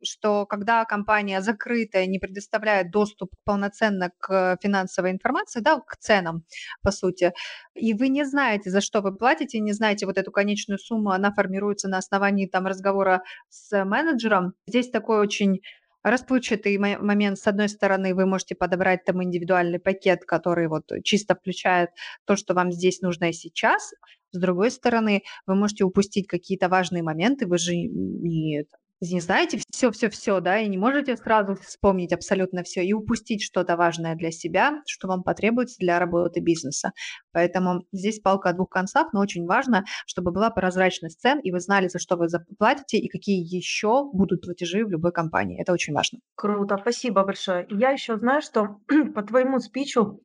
[0.02, 6.44] что когда компания закрытая, не предоставляет доступ полноценно к финансовой информации, да, к ценам,
[6.82, 7.34] по сути,
[7.74, 11.30] и вы не знаете, за что вы платите, не знаете вот эту конечную сумму, она
[11.30, 14.54] формируется на основании там разговора с менеджером.
[14.66, 15.60] Здесь такой очень
[16.02, 17.38] расплывчатый момент.
[17.38, 21.90] С одной стороны, вы можете подобрать там индивидуальный пакет, который вот чисто включает
[22.24, 23.92] то, что вам здесь нужно и сейчас.
[24.32, 27.46] С другой стороны, вы можете упустить какие-то важные моменты.
[27.46, 28.66] Вы же не
[29.00, 34.14] не знаете все-все-все, да, и не можете сразу вспомнить абсолютно все и упустить что-то важное
[34.14, 36.92] для себя, что вам потребуется для работы бизнеса.
[37.32, 41.60] Поэтому здесь палка о двух концах, но очень важно, чтобы была прозрачность цен, и вы
[41.60, 45.60] знали, за что вы заплатите, и какие еще будут платежи в любой компании.
[45.60, 46.18] Это очень важно.
[46.34, 47.66] Круто, спасибо большое.
[47.70, 48.76] Я еще знаю, что
[49.14, 50.20] по твоему спичу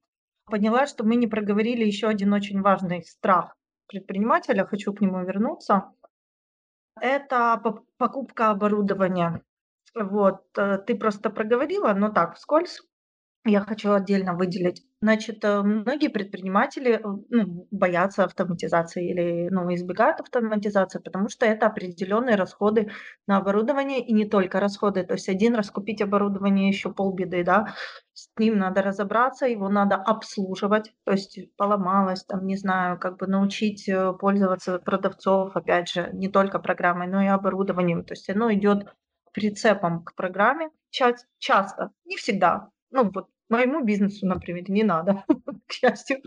[0.45, 3.55] поняла, что мы не проговорили еще один очень важный страх
[3.87, 4.65] предпринимателя.
[4.65, 5.91] Хочу к нему вернуться.
[7.01, 7.61] Это
[7.97, 9.43] покупка оборудования.
[9.95, 12.81] Вот, э, ты просто проговорила, но так, вскользь
[13.45, 14.83] я хочу отдельно выделить.
[15.01, 21.67] Значит, э, многие предприниматели э, ну, боятся автоматизации или ну, избегают автоматизации, потому что это
[21.67, 22.91] определенные расходы
[23.27, 25.03] на оборудование и не только расходы.
[25.03, 27.75] То есть один раз купить оборудование еще полбеды, да,
[28.13, 33.27] с ним надо разобраться, его надо обслуживать, то есть поломалось, там, не знаю, как бы
[33.27, 38.03] научить э, пользоваться продавцов, опять же, не только программой, но и оборудованием.
[38.03, 38.87] То есть оно идет
[39.33, 42.69] прицепом к программе часто, не всегда.
[42.89, 45.23] Ну, вот Моему бизнесу, например, не надо,
[45.67, 46.21] к счастью.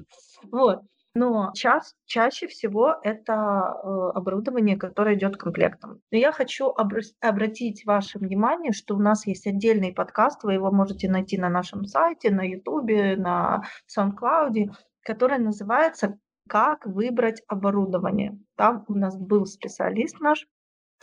[0.51, 0.83] Вот.
[1.15, 6.01] Но час, чаще всего это э, оборудование, которое идет комплектом.
[6.13, 10.71] Но я хочу обр- обратить ваше внимание, что у нас есть отдельный подкаст, вы его
[10.71, 13.65] можете найти на нашем сайте, на YouTube, на
[13.97, 14.71] SoundCloud,
[15.03, 18.39] который называется «Как выбрать оборудование».
[18.57, 20.47] Там у нас был специалист наш,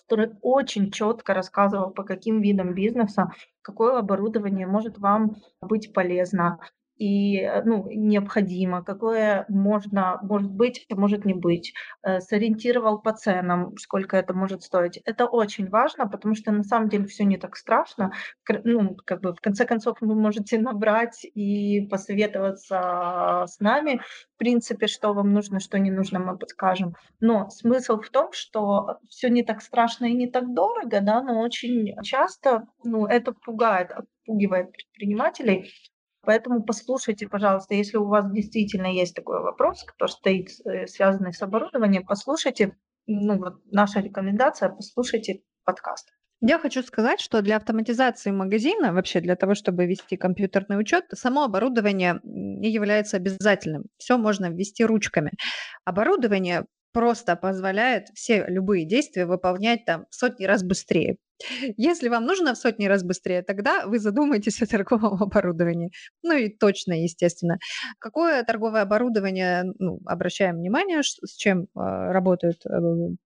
[0.07, 3.31] который очень четко рассказывал, по каким видам бизнеса
[3.61, 6.59] какое оборудование может вам быть полезно,
[6.97, 11.73] и э, ну, необходимо, какое можно, может быть, а может не быть,
[12.03, 14.97] э, сориентировал по ценам, сколько это может стоить.
[15.05, 18.13] Это очень важно, потому что на самом деле все не так страшно.
[18.63, 24.01] Ну, как бы в конце концов вы можете набрать и посоветоваться с нами,
[24.35, 26.95] в принципе, что вам нужно, что не нужно, мы подскажем.
[27.19, 31.41] Но смысл в том, что все не так страшно и не так дорого, да, но
[31.41, 35.71] очень часто ну, это пугает, отпугивает предпринимателей,
[36.25, 41.41] Поэтому послушайте, пожалуйста, если у вас действительно есть такой вопрос, который стоит э, связанный с
[41.41, 46.09] оборудованием, послушайте, ну вот наша рекомендация, послушайте подкаст.
[46.41, 51.43] Я хочу сказать, что для автоматизации магазина, вообще для того, чтобы вести компьютерный учет, само
[51.43, 53.85] оборудование не является обязательным.
[53.97, 55.31] Все можно ввести ручками.
[55.85, 61.17] Оборудование просто позволяет все любые действия выполнять там сотни раз быстрее.
[61.77, 65.91] Если вам нужно в сотни раз быстрее, тогда вы задумаетесь о торговом оборудовании.
[66.23, 67.57] Ну и точно, естественно.
[67.99, 72.69] Какое торговое оборудование, ну, обращаем внимание, с чем э, работают э,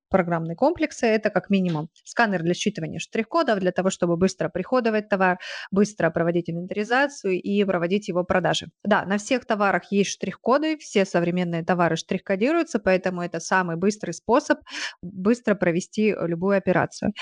[0.10, 1.06] программные комплексы.
[1.08, 5.40] Это как минимум сканер для считывания штрих-кодов, для того, чтобы быстро приходовать товар,
[5.72, 8.68] быстро проводить инвентаризацию и проводить его продажи.
[8.84, 14.60] Да, на всех товарах есть штрих-коды, все современные товары штрих-кодируются, поэтому это самый быстрый способ
[15.02, 17.14] быстро провести любую операцию.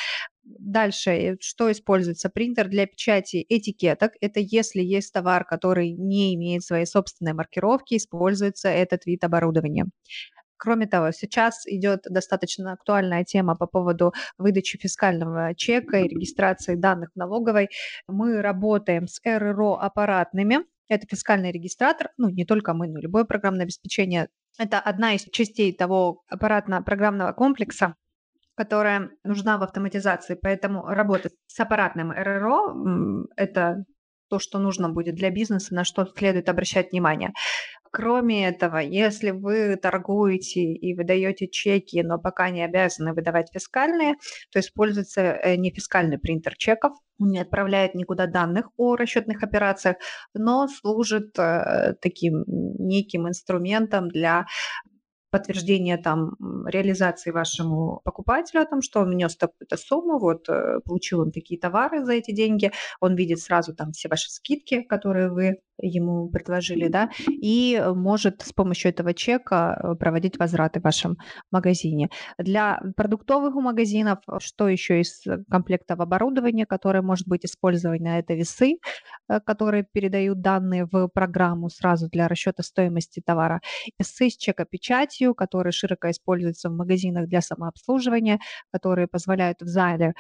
[0.48, 2.30] Дальше, э, что используется?
[2.30, 4.14] Принтер для печати этикеток.
[4.22, 9.86] Это если есть товар, который не имеет своей собственной маркировки, используется этот вид оборудования.
[10.58, 17.12] Кроме того, сейчас идет достаточно актуальная тема по поводу выдачи фискального чека и регистрации данных
[17.16, 17.70] налоговой.
[18.08, 20.60] Мы работаем с РРО аппаратными.
[20.90, 24.30] Это фискальный регистратор, ну не только мы, но любое программное обеспечение.
[24.58, 27.96] Это одна из частей того аппаратно-программного комплекса,
[28.56, 30.36] которая нужна в автоматизации.
[30.42, 33.84] Поэтому работать с аппаратным РРО– это
[34.30, 37.32] то, что нужно будет для бизнеса, на что следует обращать внимание.
[37.92, 44.16] Кроме этого, если вы торгуете и выдаете чеки, но пока не обязаны выдавать фискальные,
[44.52, 49.98] то используется э, не фискальный принтер чеков, не отправляет никуда данных о расчетных операциях,
[50.34, 54.46] но служит э, таким неким инструментом для
[55.38, 56.36] подтверждение там
[56.66, 61.60] реализации вашему покупателю о том, что он внес такую-то сумму, вот э, получил он такие
[61.60, 66.88] товары за эти деньги, он видит сразу там все ваши скидки, которые вы ему предложили,
[66.88, 71.18] да, и может с помощью этого чека э, проводить возвраты в вашем
[71.52, 72.10] магазине.
[72.40, 78.78] Для продуктовых магазинов, что еще из комплектов оборудования, которое может быть использовано, это весы,
[79.30, 83.62] э, которые передают данные в программу сразу для расчета стоимости товара,
[84.00, 84.38] весы с
[85.28, 88.40] чекопечатью, которые широко используются в магазинах для самообслуживания,
[88.72, 90.14] которые позволяют в зале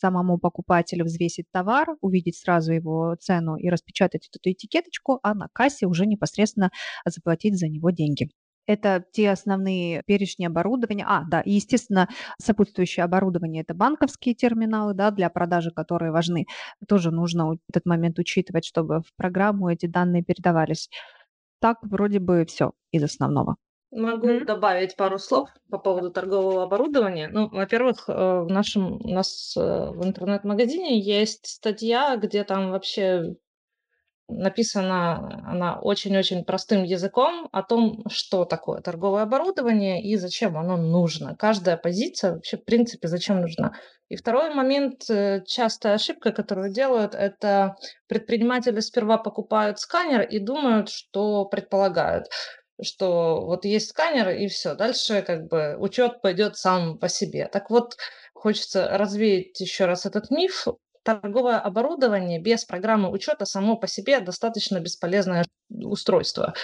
[0.00, 5.86] самому покупателю взвесить товар, увидеть сразу его цену и распечатать эту этикеточку, а на кассе
[5.86, 6.70] уже непосредственно
[7.06, 8.28] заплатить за него деньги.
[8.66, 11.04] Это те основные перечни оборудования.
[11.08, 12.08] А, да, и, естественно,
[12.40, 16.46] сопутствующее оборудование– это банковские терминалы, да, для продажи, которые важны.
[16.88, 20.88] Тоже нужно этот момент учитывать, чтобы в программу эти данные передавались.
[21.60, 23.56] Так вроде бы все из основного.
[23.92, 24.44] Могу mm-hmm.
[24.46, 27.28] добавить пару слов по поводу торгового оборудования.
[27.28, 33.34] Ну, во-первых, э, в нашем у нас э, в интернет-магазине есть статья, где там вообще
[34.28, 41.36] написана она очень-очень простым языком о том, что такое торговое оборудование и зачем оно нужно.
[41.36, 43.74] Каждая позиция вообще, в принципе, зачем нужна.
[44.08, 47.76] И второй момент, э, частая ошибка, которую делают, это
[48.08, 52.26] предприниматели сперва покупают сканер и думают, что предполагают
[52.80, 57.48] что вот есть сканер и все, дальше как бы учет пойдет сам по себе.
[57.48, 57.96] Так вот,
[58.34, 60.66] хочется развеять еще раз этот миф
[61.02, 66.54] торговое оборудование без программы учета само по себе достаточно бесполезное устройство.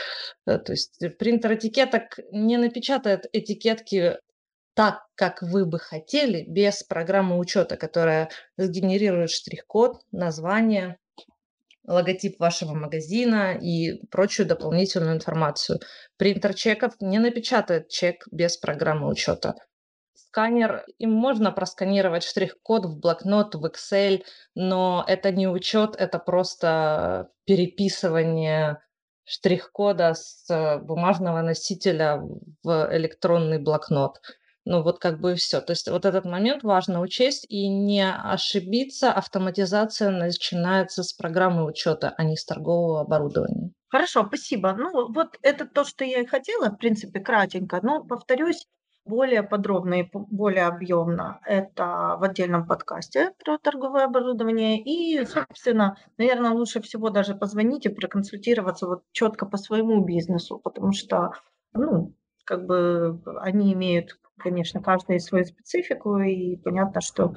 [0.47, 4.19] Э, то есть принтер этикеток не напечатает этикетки
[4.75, 10.99] так, как вы бы хотели, без программы учета, которая сгенерирует штрих-код, название,
[11.89, 15.80] логотип вашего магазина и прочую дополнительную информацию.
[16.16, 19.55] Принтер чеков не напечатает чек без программы учета
[20.28, 24.22] сканер, им можно просканировать штрих-код в блокнот, в Excel,
[24.55, 28.78] но это не учет, это просто переписывание
[29.24, 32.22] штрих-кода с бумажного носителя
[32.62, 34.20] в электронный блокнот.
[34.71, 35.62] Ну вот как бы все.
[35.62, 39.11] То есть вот этот момент важно учесть и не ошибиться.
[39.11, 43.73] Автоматизация начинается с программы учета, а не с торгового оборудования.
[43.89, 44.75] Хорошо, спасибо.
[44.75, 47.81] Ну вот это то, что я и хотела, в принципе, кратенько.
[47.83, 48.66] Но повторюсь,
[49.07, 54.83] более подробно и более объемно это в отдельном подкасте про торговое оборудование.
[54.83, 60.93] И, собственно, наверное, лучше всего даже позвонить и проконсультироваться вот четко по своему бизнесу, потому
[60.93, 61.33] что,
[61.73, 62.14] ну,
[62.45, 67.34] как бы они имеют, конечно, каждый свою специфику, и понятно, что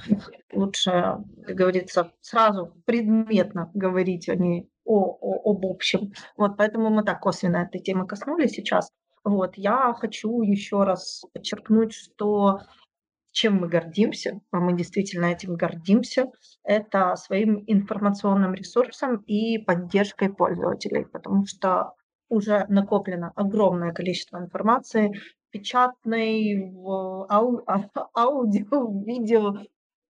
[0.54, 6.12] лучше, как говорится, сразу предметно говорить, а не о, о, об общем.
[6.38, 8.92] Вот поэтому мы так косвенно этой темы коснулись сейчас.
[9.24, 12.62] Вот, я хочу еще раз подчеркнуть, что
[13.32, 16.28] чем мы гордимся, а мы действительно этим гордимся,
[16.64, 21.94] это своим информационным ресурсом и поддержкой пользователей, потому что
[22.30, 25.14] уже накоплено огромное количество информации,
[25.52, 27.64] печатной, в ау,
[28.16, 29.58] аудио, видео.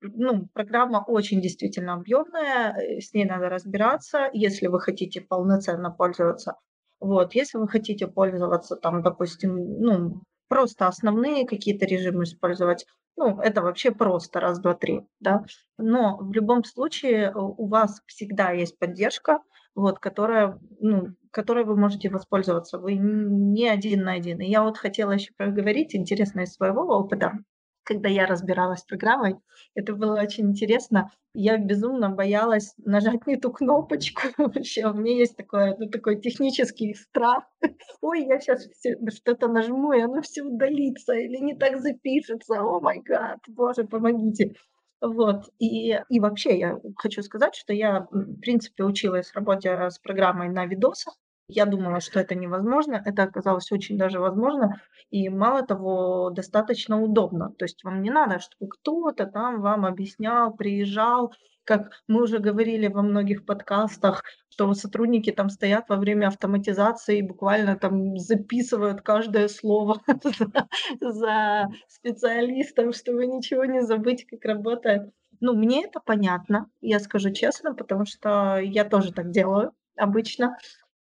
[0.01, 4.31] Ну, программа очень действительно объемная, э, с ней надо разбираться.
[4.33, 6.57] Если вы хотите полноценно пользоваться
[7.01, 12.87] вот, если вы хотите пользоваться там, допустим, ну, просто основные какие-то режимы использовать,
[13.17, 15.45] ну, это вообще просто раз, два, три, да.
[15.77, 19.41] Но в любом случае у вас всегда есть поддержка,
[19.75, 22.79] вот, которая, ну, которой вы можете воспользоваться.
[22.79, 24.41] Вы не один на один.
[24.41, 27.39] И я вот хотела еще проговорить, интересно, из своего опыта
[27.85, 29.37] когда я разбиралась с программой.
[29.75, 31.11] Это было очень интересно.
[31.33, 34.21] Я безумно боялась нажать не ту кнопочку.
[34.37, 37.45] Вообще, у меня есть такой, ну, такой технический страх.
[38.03, 38.69] Ой, я сейчас
[39.15, 42.61] что-то нажму, и оно все удалится, или не так запишется.
[42.61, 44.53] О май гад, боже, помогите.
[45.01, 45.45] Вот.
[45.59, 50.67] И, и вообще я хочу сказать, что я, в принципе, училась работе с программой на
[50.67, 51.15] видосах.
[51.49, 53.03] Я думала, что это невозможно.
[53.05, 54.83] Это оказалось очень даже возможно.
[55.11, 57.53] И мало того, достаточно удобно.
[57.59, 61.33] То есть вам не надо, чтобы кто-то там вам объяснял, приезжал.
[61.65, 67.23] Как мы уже говорили во многих подкастах, что сотрудники там стоят во время автоматизации и
[67.23, 70.01] буквально там записывают каждое слово
[71.01, 75.13] за специалистом, чтобы ничего не забыть, как работает.
[75.41, 80.57] Ну, мне это понятно, я скажу честно, потому что я тоже так делаю обычно.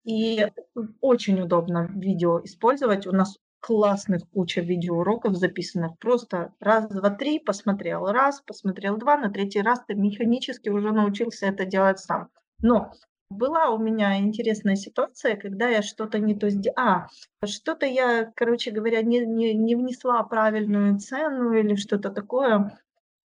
[0.08, 0.46] И
[1.02, 3.06] очень удобно видео использовать.
[3.06, 5.98] У нас классных куча видеоуроков записанных.
[5.98, 11.44] Просто раз, два, три, посмотрел раз, посмотрел два, на третий раз ты механически уже научился
[11.44, 12.30] это делать сам.
[12.62, 12.90] Но
[13.28, 17.08] была у меня интересная ситуация, когда я что-то не то сделала.
[17.42, 22.80] А, что-то я, короче говоря, не, не, не внесла правильную цену или что-то такое.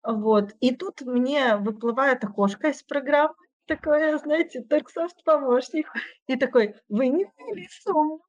[0.06, 0.54] Вот.
[0.60, 5.92] И тут мне выплывает окошко из программы, такое, знаете, Торксофт помощник.
[6.28, 8.22] И такой, вы не ввели сумму.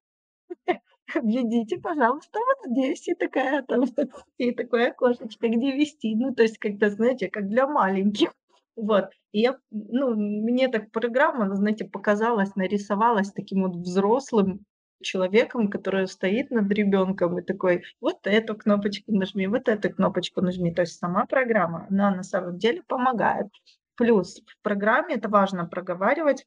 [1.14, 3.06] Введите, пожалуйста, вот здесь.
[3.08, 3.84] И такая там,
[4.38, 6.14] и такое окошечко, где вести.
[6.16, 8.32] Ну, то есть, когда, знаете, как для маленьких.
[8.76, 9.10] Вот.
[9.32, 14.64] И я, ну, мне так программа, знаете, показалась, нарисовалась таким вот взрослым
[15.02, 20.72] человеком, который стоит над ребенком и такой, вот эту кнопочку нажми, вот эту кнопочку нажми.
[20.74, 23.48] То есть сама программа, она на самом деле помогает.
[23.96, 26.46] Плюс в программе, это важно проговаривать,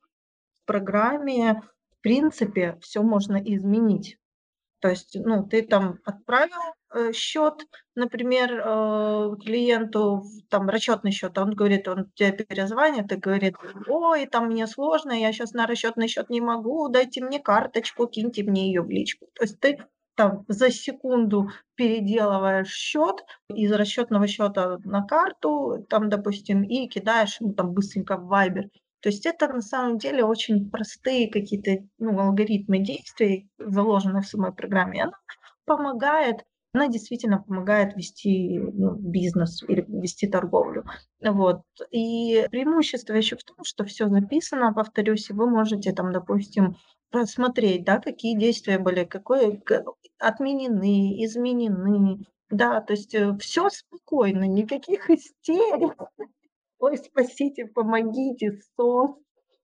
[0.61, 4.17] в программе, в принципе, все можно изменить.
[4.79, 6.59] То есть, ну, ты там отправил
[6.93, 7.65] э, счет,
[7.95, 13.55] например, э, клиенту, там расчетный счет, он говорит, он тебе перезвонит и говорит,
[13.87, 18.43] ой, там мне сложно, я сейчас на расчетный счет не могу, дайте мне карточку, киньте
[18.43, 19.27] мне ее в личку.
[19.33, 19.79] То есть ты
[20.17, 23.23] там за секунду переделываешь счет
[23.53, 28.63] из расчетного счета на карту, там, допустим, и кидаешь ему там быстренько в Viber.
[29.01, 34.53] То есть это на самом деле очень простые какие-то ну, алгоритмы действий, заложенные в самой
[34.53, 35.03] программе.
[35.03, 35.13] Она
[35.65, 40.83] помогает она действительно помогает вести ну, бизнес или вести торговлю.
[41.23, 41.61] Вот.
[41.89, 46.75] И преимущество еще в том, что все записано, повторюсь, и вы можете там, допустим,
[47.09, 49.61] просмотреть, да, какие действия были, какое
[50.19, 52.25] отменены, изменены.
[52.49, 55.95] Да, то есть э, все спокойно, никаких истерик.
[56.79, 59.11] Ой, спасите, помогите, сос.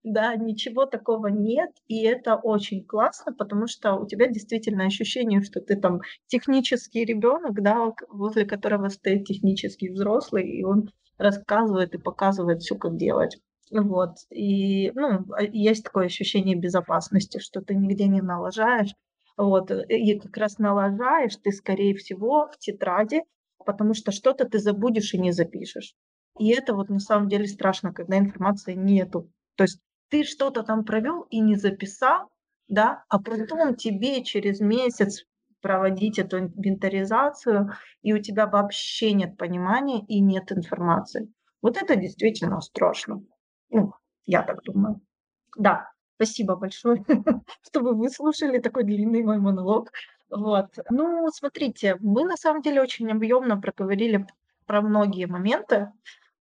[0.03, 5.61] Да, ничего такого нет, и это очень классно, потому что у тебя действительно ощущение, что
[5.61, 12.61] ты там технический ребенок, да, возле которого стоит технический взрослый, и он рассказывает и показывает
[12.61, 13.37] все, как делать.
[13.73, 14.17] Вот.
[14.29, 18.93] И, ну, а, есть такое ощущение безопасности, что ты нигде не налажаешь.
[19.35, 19.71] Вот.
[19.71, 23.23] И как раз налажаешь ты, скорее всего, в тетради,
[23.65, 25.95] потому что что-то ты забудешь и не запишешь.
[26.39, 29.31] И это вот на самом деле страшно, когда информации нету.
[29.55, 29.79] То есть
[30.09, 32.29] ты что-то там провел и не записал,
[32.67, 35.25] да, а потом тебе через месяц
[35.61, 37.71] проводить эту инвентаризацию,
[38.01, 41.31] и у тебя вообще нет понимания и нет информации.
[41.61, 43.23] Вот это действительно страшно.
[43.73, 43.93] Ну,
[44.25, 45.01] я так думаю.
[45.57, 47.03] Да, спасибо большое,
[47.63, 49.91] что вы выслушали такой длинный мой монолог.
[50.29, 50.77] Вот.
[50.89, 54.25] Ну, смотрите, мы на самом деле очень объемно проговорили
[54.65, 55.91] про многие моменты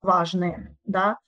[0.02, 1.18] важные, да,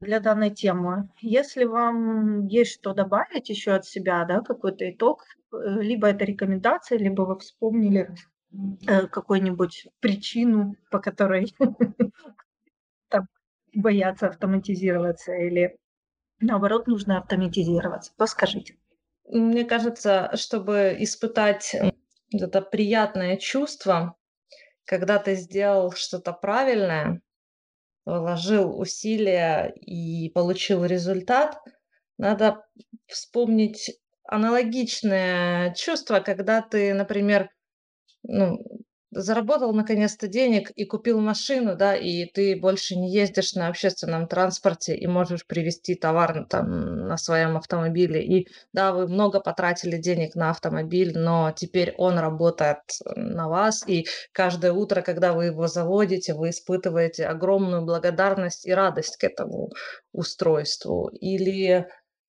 [0.00, 1.08] для данной темы.
[1.20, 6.98] Если вам есть что добавить еще от себя, да, какой-то итог, э, либо это рекомендация,
[6.98, 8.14] либо вы вспомнили
[8.86, 11.54] э, какую-нибудь причину, по которой
[13.74, 15.76] боятся автоматизироваться, или
[16.40, 18.76] наоборот нужно автоматизироваться, то скажите.
[19.28, 21.74] Мне кажется, чтобы испытать
[22.32, 24.16] это приятное чувство,
[24.84, 27.22] когда ты сделал что-то правильное,
[28.04, 31.58] вложил усилия и получил результат,
[32.18, 32.64] надо
[33.06, 37.50] вспомнить аналогичное чувство, когда ты, например,
[38.22, 38.81] ну,
[39.12, 44.96] заработал наконец-то денег и купил машину, да, и ты больше не ездишь на общественном транспорте
[44.96, 48.24] и можешь привезти товар там на своем автомобиле.
[48.24, 52.78] И да, вы много потратили денег на автомобиль, но теперь он работает
[53.14, 59.18] на вас, и каждое утро, когда вы его заводите, вы испытываете огромную благодарность и радость
[59.18, 59.70] к этому
[60.12, 61.08] устройству.
[61.20, 61.86] Или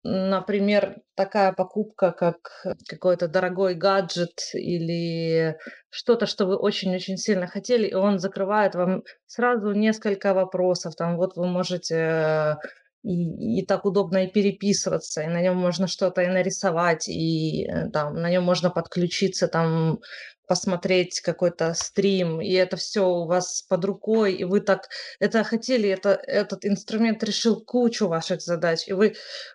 [0.06, 5.58] например, такая покупка, как какой-то дорогой гаджет или
[5.90, 10.94] что-то, что вы очень-очень сильно хотели, и он закрывает вам сразу несколько вопросов.
[10.96, 12.58] Там вот вы можете
[13.06, 17.90] и, и так удобно и переписываться, и на нем можно что-то и нарисовать, и э,
[17.90, 20.00] там на нем можно подключиться там
[20.48, 24.88] посмотреть какой-то стрим, и это все у вас под рукой, и вы так
[25.20, 29.14] это хотели, это, этот инструмент решил кучу ваших задач, и вы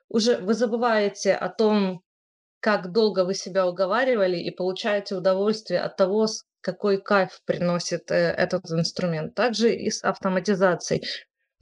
[0.09, 2.03] уже вы забываете о том,
[2.61, 6.27] как долго вы себя уговаривали, и получаете удовольствие от того,
[6.61, 9.33] какой кайф приносит э, этот инструмент.
[9.35, 11.03] Также и с автоматизацией.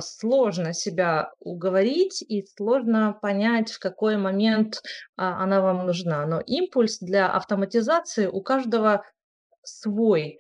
[0.02, 4.82] Сложно себя уговорить и сложно понять, в какой момент
[5.18, 6.26] а, она вам нужна.
[6.26, 9.04] Но импульс для автоматизации у каждого
[9.64, 10.40] свой.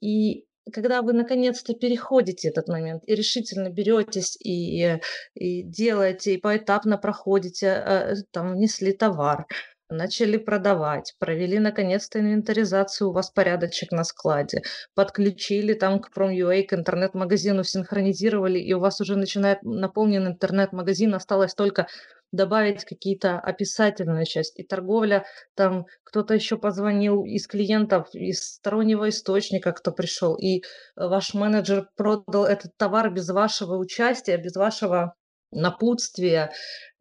[0.00, 4.98] И когда вы наконец-то переходите этот момент и решительно беретесь и,
[5.34, 9.46] и делаете, и поэтапно проходите, э, там, внесли товар,
[9.88, 14.62] начали продавать, провели наконец-то инвентаризацию, у вас порядочек на складе,
[14.94, 21.54] подключили там к Prom.ua, к интернет-магазину, синхронизировали, и у вас уже начинает наполнен интернет-магазин, осталось
[21.54, 21.86] только
[22.32, 24.62] добавить какие-то описательные части.
[24.62, 25.24] И торговля,
[25.54, 30.62] там кто-то еще позвонил из клиентов, из стороннего источника, кто пришел, и
[30.96, 35.14] ваш менеджер продал этот товар без вашего участия, без вашего
[35.52, 36.50] напутствия.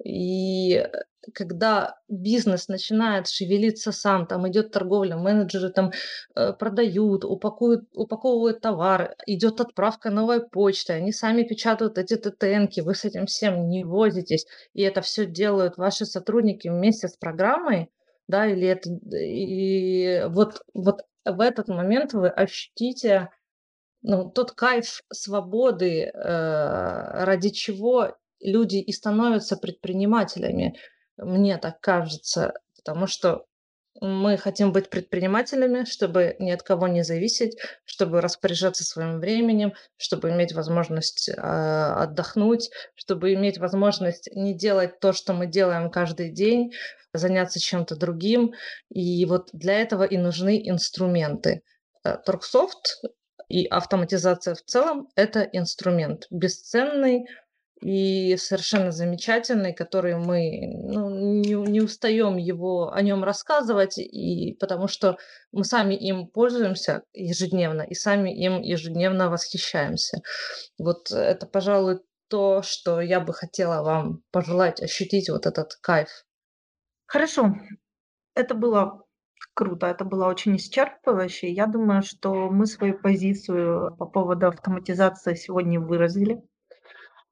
[0.03, 0.87] И
[1.33, 5.91] когда бизнес начинает шевелиться сам, там идет торговля, менеджеры там
[6.35, 12.95] э, продают, упакуют, упаковывают товар, идет отправка новой почты, они сами печатают эти ТТНки, вы
[12.95, 17.89] с этим всем не возитесь, и это все делают ваши сотрудники вместе с программой,
[18.27, 23.29] да, или это, и вот, вот в этот момент вы ощутите
[24.03, 30.75] ну, тот кайф свободы, э, ради чего люди и становятся предпринимателями.
[31.23, 33.45] Мне так кажется, потому что
[34.01, 40.31] мы хотим быть предпринимателями, чтобы ни от кого не зависеть, чтобы распоряжаться своим временем, чтобы
[40.31, 46.73] иметь возможность э, отдохнуть, чтобы иметь возможность не делать то, что мы делаем каждый день,
[47.13, 48.53] заняться чем-то другим.
[48.89, 51.61] И вот для этого и нужны инструменты.
[52.25, 53.01] Торксофт
[53.47, 57.27] и автоматизация в целом– это инструмент бесценный,
[57.83, 64.87] и совершенно замечательный, который мы ну, не, не устаем его о нем рассказывать, и потому
[64.87, 65.17] что
[65.51, 70.21] мы сами им пользуемся ежедневно и сами им ежедневно восхищаемся.
[70.77, 71.99] Вот это, пожалуй,
[72.29, 76.09] то, что я бы хотела вам пожелать ощутить вот этот кайф.
[77.05, 77.53] Хорошо.
[78.33, 79.03] Это было
[79.53, 81.49] круто, это было очень исчерпывающе.
[81.49, 86.41] Я думаю, что мы свою позицию по поводу автоматизации сегодня выразили.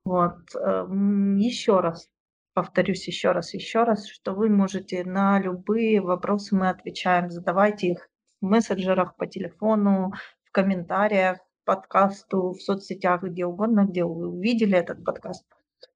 [0.04, 0.56] Вот.
[0.56, 2.10] Эм, еще раз,
[2.54, 8.10] повторюсь еще раз, еще раз, что вы можете на любые вопросы мы отвечаем, задавайте их
[8.42, 10.14] в мессенджерах, по телефону,
[10.44, 15.46] в комментариях, подкасту, в соцсетях, где угодно, где вы увидели этот подкаст.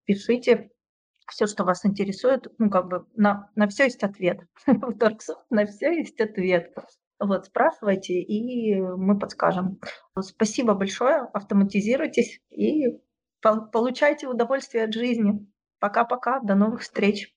[0.05, 0.69] Пишите
[1.27, 4.41] все, что вас интересует, ну, как бы на, на все есть ответ.
[4.67, 6.73] В Darksoft на все есть ответ.
[7.19, 9.79] Вот, спрашивайте, и мы подскажем.
[10.19, 12.99] Спасибо большое, автоматизируйтесь и
[13.71, 15.45] Получайте удовольствие от жизни.
[15.79, 17.35] Пока-пока, до новых встреч.